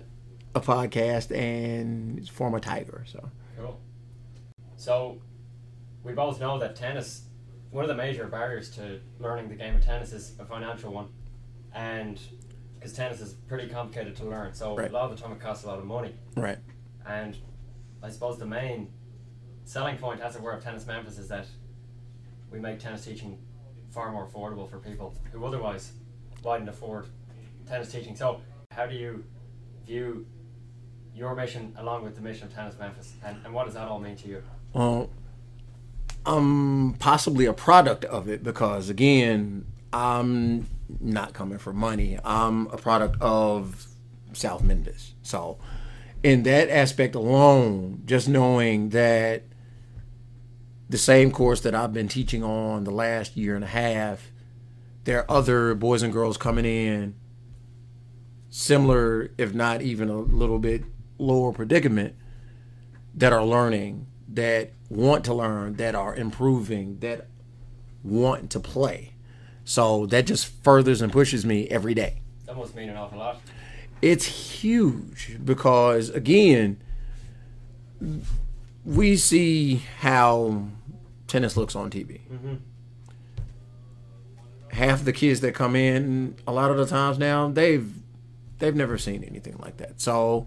a 0.56 0.62
podcast 0.62 1.36
and 1.36 2.20
he's 2.20 2.30
a 2.30 2.32
former 2.32 2.60
Tiger. 2.60 3.04
So, 3.08 3.30
Cool. 3.58 3.80
So, 4.78 5.22
we 6.04 6.13
both 6.13 6.39
know 6.39 6.60
that 6.60 6.76
tennis, 6.76 7.24
one 7.72 7.84
of 7.84 7.88
the 7.88 7.96
major 7.96 8.28
barriers 8.28 8.70
to 8.72 9.00
learning 9.20 9.50
the 9.50 9.56
game 9.56 9.76
of 9.76 9.84
tennis 9.86 10.12
is 10.13 10.34
a 10.39 10.46
financial 10.46 10.92
one. 10.92 11.08
And 11.74 12.20
because 12.76 12.94
tennis 12.94 13.22
is 13.22 13.34
pretty 13.48 13.68
complicated 13.70 14.16
to 14.18 14.26
learn, 14.26 14.54
so 14.54 14.76
Right. 14.76 14.89
a 14.92 14.94
lot 14.94 15.10
of 15.10 15.18
the 15.18 15.24
time 15.24 15.32
it 15.32 15.39
costs 15.39 15.63
a 15.63 15.68
lot 15.68 15.80
of 15.80 15.86
money. 15.86 16.13
right. 16.36 16.58
And 17.08 17.38
I 18.02 18.10
suppose 18.10 18.38
the 18.38 18.46
main 18.46 18.89
selling 19.65 19.97
point, 19.97 20.21
as 20.21 20.36
it 20.36 20.41
were, 20.41 20.52
of 20.52 20.63
Tennis 20.63 20.86
Memphis 20.86 21.17
is 21.17 21.28
that 21.30 21.47
we 22.52 22.60
make 22.60 22.80
tennis 22.80 23.04
teaching 23.06 23.38
far 23.89 24.12
more 24.12 24.28
affordable 24.28 24.69
for 24.69 24.78
people 24.78 25.15
who 25.32 25.43
otherwise 25.43 25.91
wouldn't 26.43 26.69
afford 26.69 27.08
tennis 27.67 27.91
teaching. 27.91 28.15
So, 28.15 28.41
how 28.71 28.86
do 28.86 28.95
you 28.95 29.23
view 29.86 30.26
your 31.15 31.36
mission 31.36 31.73
along 31.78 32.04
with 32.04 32.15
the 32.15 32.21
mission 32.21 32.47
of 32.47 32.54
Tennis 32.54 32.78
Memphis, 32.78 33.13
and, 33.23 33.38
and 33.45 33.54
what 33.54 33.65
does 33.65 33.76
that 33.76 33.88
all 33.88 33.99
mean 33.99 34.15
to 34.17 34.28
you? 34.28 34.43
Well, 34.73 35.10
I'm 36.26 36.93
possibly 36.93 37.45
a 37.45 37.54
product 37.54 38.06
of 38.06 38.28
it 38.28 38.43
because 38.43 38.89
again, 38.89 39.65
I'm 39.91 40.67
not 40.99 41.34
coming 41.34 41.60
for 41.60 41.73
money. 41.73 42.17
I'm 42.23 42.67
a 42.67 42.78
product 42.78 43.21
of 43.21 43.88
South 44.34 44.63
Memphis. 44.63 45.13
So, 45.21 45.58
in 46.23 46.43
that 46.43 46.69
aspect 46.69 47.15
alone, 47.15 48.04
just 48.06 48.28
knowing 48.28 48.89
that 48.89 49.43
the 50.93 50.97
same 50.99 51.32
course 51.32 51.62
that 51.62 51.73
I've 51.73 51.91
been 51.91 52.08
teaching 52.08 52.43
on 52.43 52.84
the 52.84 52.91
last 52.91 53.36
year 53.36 53.56
and 53.56 53.63
a 53.63 53.67
half, 53.67 54.32
there 55.06 55.21
are 55.21 55.32
other 55.39 55.73
boys 55.73 56.03
and 56.03 56.13
girls 56.13 56.38
coming 56.38 56.65
in 56.65 57.15
similar, 58.51 59.32
if 59.39 59.56
not 59.56 59.82
even 59.82 60.08
a 60.08 60.19
little 60.19 60.60
bit 60.60 60.84
lower 61.17 61.51
predicament, 61.51 62.13
that 63.15 63.34
are 63.34 63.43
learning, 63.43 64.06
that 64.27 64.71
want 64.88 65.25
to 65.25 65.34
learn, 65.34 65.77
that 65.77 65.95
are 65.95 66.15
improving, 66.15 66.99
that 66.99 67.25
want 68.03 68.51
to 68.51 68.60
play. 68.60 69.13
So 69.65 70.06
that 70.06 70.27
just 70.27 70.45
furthers 70.63 71.01
and 71.01 71.12
pushes 71.12 71.43
me 71.43 71.67
every 71.69 71.95
day. 71.95 72.21
That 72.45 72.56
must 72.56 72.75
mean 72.75 72.89
an 72.89 72.97
awful 72.97 73.17
lot. 73.17 73.41
It's 73.99 74.25
huge 74.25 75.39
because, 75.43 76.12
again, 76.12 76.79
we 78.86 79.15
see 79.15 79.82
how 80.01 80.67
tennis 81.34 81.58
looks 81.58 81.76
on 81.76 81.89
TV. 81.89 82.22
Mm-hmm. 82.32 82.56
Half 84.67 85.04
the 85.04 85.12
kids 85.12 85.41
that 85.41 85.56
come 85.56 85.76
in, 85.76 86.36
a 86.46 86.54
lot 86.54 86.69
of 86.69 86.78
the 86.78 86.86
times 86.86 87.17
now, 87.17 87.48
they've 87.48 87.91
they've 88.60 88.76
never 88.76 89.00
seen 89.00 89.24
anything 89.24 89.58
like 89.58 89.78
that. 89.78 90.00
So 90.00 90.46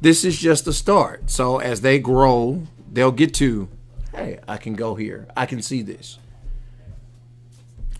this 0.00 0.24
is 0.24 0.38
just 0.38 0.64
the 0.64 0.72
start. 0.72 1.28
So 1.28 1.58
as 1.58 1.80
they 1.80 1.98
grow, 1.98 2.62
they'll 2.90 3.10
get 3.10 3.34
to, 3.34 3.68
hey, 4.14 4.38
I 4.46 4.58
can 4.58 4.74
go 4.74 4.94
here. 4.94 5.26
I 5.36 5.44
can 5.44 5.60
see 5.60 5.82
this. 5.82 6.20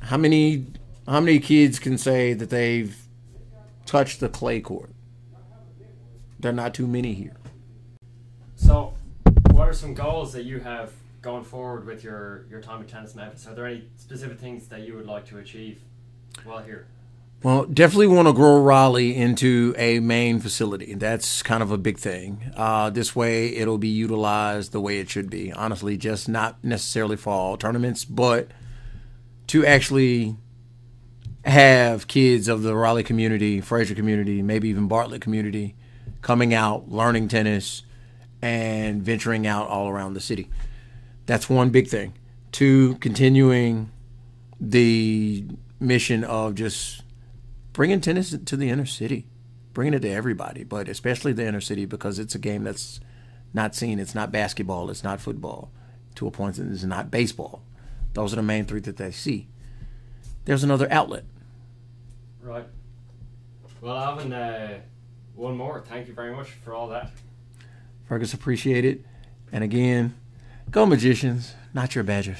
How 0.02 0.16
many 0.16 0.66
how 1.08 1.18
many 1.18 1.40
kids 1.40 1.80
can 1.80 1.98
say 1.98 2.34
that 2.34 2.50
they've 2.50 2.96
touched 3.84 4.20
the 4.20 4.28
clay 4.28 4.60
court? 4.60 4.90
There 6.38 6.52
are 6.52 6.54
not 6.54 6.72
too 6.72 6.86
many 6.86 7.14
here. 7.14 7.36
So, 8.54 8.94
what 9.50 9.68
are 9.68 9.72
some 9.72 9.92
goals 9.92 10.32
that 10.34 10.44
you 10.44 10.60
have 10.60 10.92
going 11.22 11.44
forward 11.44 11.86
with 11.86 12.02
your, 12.02 12.46
your 12.50 12.60
time 12.60 12.82
at 12.82 12.88
Tennis 12.88 13.14
Memphis? 13.14 13.46
Are 13.46 13.54
there 13.54 13.66
any 13.66 13.84
specific 13.96 14.38
things 14.38 14.66
that 14.68 14.80
you 14.80 14.94
would 14.94 15.06
like 15.06 15.24
to 15.28 15.38
achieve 15.38 15.80
while 16.44 16.62
here? 16.62 16.88
Well, 17.42 17.64
definitely 17.64 18.08
want 18.08 18.28
to 18.28 18.34
grow 18.34 18.60
Raleigh 18.60 19.16
into 19.16 19.74
a 19.76 19.98
main 19.98 20.38
facility. 20.38 20.94
That's 20.94 21.42
kind 21.42 21.62
of 21.62 21.72
a 21.72 21.78
big 21.78 21.98
thing. 21.98 22.52
Uh, 22.56 22.90
this 22.90 23.16
way, 23.16 23.48
it'll 23.56 23.78
be 23.78 23.88
utilized 23.88 24.70
the 24.70 24.80
way 24.80 24.98
it 24.98 25.10
should 25.10 25.28
be. 25.28 25.52
Honestly, 25.52 25.96
just 25.96 26.28
not 26.28 26.62
necessarily 26.62 27.16
for 27.16 27.32
all 27.32 27.56
tournaments, 27.56 28.04
but 28.04 28.48
to 29.48 29.66
actually 29.66 30.36
have 31.44 32.06
kids 32.06 32.46
of 32.46 32.62
the 32.62 32.76
Raleigh 32.76 33.02
community, 33.02 33.60
Frayser 33.60 33.96
community, 33.96 34.40
maybe 34.40 34.68
even 34.68 34.86
Bartlett 34.86 35.20
community 35.20 35.74
coming 36.20 36.54
out, 36.54 36.88
learning 36.88 37.26
tennis, 37.26 37.82
and 38.40 39.02
venturing 39.02 39.48
out 39.48 39.68
all 39.68 39.88
around 39.88 40.14
the 40.14 40.20
city. 40.20 40.48
That's 41.26 41.48
one 41.48 41.70
big 41.70 41.88
thing. 41.88 42.14
Two, 42.50 42.96
continuing 42.96 43.90
the 44.60 45.44
mission 45.80 46.24
of 46.24 46.54
just 46.54 47.02
bringing 47.72 48.00
tennis 48.00 48.36
to 48.36 48.56
the 48.56 48.68
inner 48.68 48.86
city, 48.86 49.26
bringing 49.72 49.94
it 49.94 50.00
to 50.00 50.10
everybody, 50.10 50.64
but 50.64 50.88
especially 50.88 51.32
the 51.32 51.46
inner 51.46 51.60
city 51.60 51.84
because 51.84 52.18
it's 52.18 52.34
a 52.34 52.38
game 52.38 52.64
that's 52.64 53.00
not 53.54 53.74
seen. 53.74 53.98
It's 53.98 54.14
not 54.14 54.32
basketball. 54.32 54.90
It's 54.90 55.04
not 55.04 55.20
football. 55.20 55.70
To 56.16 56.26
a 56.26 56.30
point, 56.30 56.58
it's 56.58 56.84
not 56.84 57.10
baseball. 57.10 57.62
Those 58.12 58.32
are 58.32 58.36
the 58.36 58.42
main 58.42 58.66
three 58.66 58.80
that 58.80 58.98
they 58.98 59.10
see. 59.10 59.48
There's 60.44 60.64
another 60.64 60.86
outlet. 60.90 61.24
Right. 62.42 62.66
Well, 63.80 63.96
Alvin, 63.96 64.32
uh, 64.32 64.80
one 65.34 65.56
more. 65.56 65.82
Thank 65.88 66.08
you 66.08 66.14
very 66.14 66.34
much 66.34 66.50
for 66.50 66.74
all 66.74 66.88
that. 66.88 67.10
Fergus 68.08 68.34
appreciate 68.34 68.84
it. 68.84 69.04
And 69.50 69.64
again, 69.64 70.14
go 70.70 70.86
magicians, 70.86 71.54
not 71.74 71.94
your 71.94 72.04
badgers. 72.04 72.38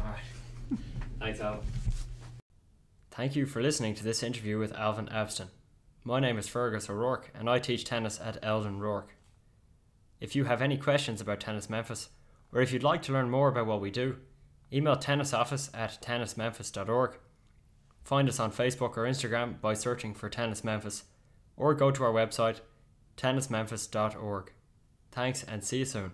All 0.00 0.06
right. 0.06 0.78
Thanks, 1.20 1.40
Alvin. 1.40 1.64
Thank 3.10 3.36
you 3.36 3.46
for 3.46 3.62
listening 3.62 3.94
to 3.94 4.04
this 4.04 4.22
interview 4.22 4.58
with 4.58 4.72
Alvin 4.72 5.06
Abston. 5.06 5.48
My 6.02 6.20
name 6.20 6.36
is 6.36 6.48
Fergus 6.48 6.90
O'Rourke, 6.90 7.30
and 7.34 7.48
I 7.48 7.58
teach 7.58 7.84
tennis 7.84 8.20
at 8.20 8.38
Eldon 8.42 8.80
Roark. 8.80 9.08
If 10.20 10.34
you 10.34 10.44
have 10.44 10.60
any 10.60 10.76
questions 10.76 11.20
about 11.20 11.40
Tennis 11.40 11.70
Memphis, 11.70 12.08
or 12.52 12.60
if 12.60 12.72
you'd 12.72 12.82
like 12.82 13.02
to 13.02 13.12
learn 13.12 13.30
more 13.30 13.48
about 13.48 13.66
what 13.66 13.80
we 13.80 13.90
do, 13.90 14.16
email 14.72 14.96
tennisoffice 14.96 15.70
at 15.72 16.02
tennismemphis.org. 16.02 17.18
Find 18.04 18.28
us 18.28 18.40
on 18.40 18.52
Facebook 18.52 18.96
or 18.96 19.04
Instagram 19.04 19.60
by 19.60 19.74
searching 19.74 20.12
for 20.12 20.28
Tennis 20.28 20.64
Memphis, 20.64 21.04
or 21.56 21.74
go 21.74 21.90
to 21.90 22.04
our 22.04 22.12
website, 22.12 22.60
tennismemphis.org. 23.16 24.52
Thanks 25.10 25.44
and 25.44 25.64
see 25.64 25.78
you 25.78 25.84
soon. 25.84 26.12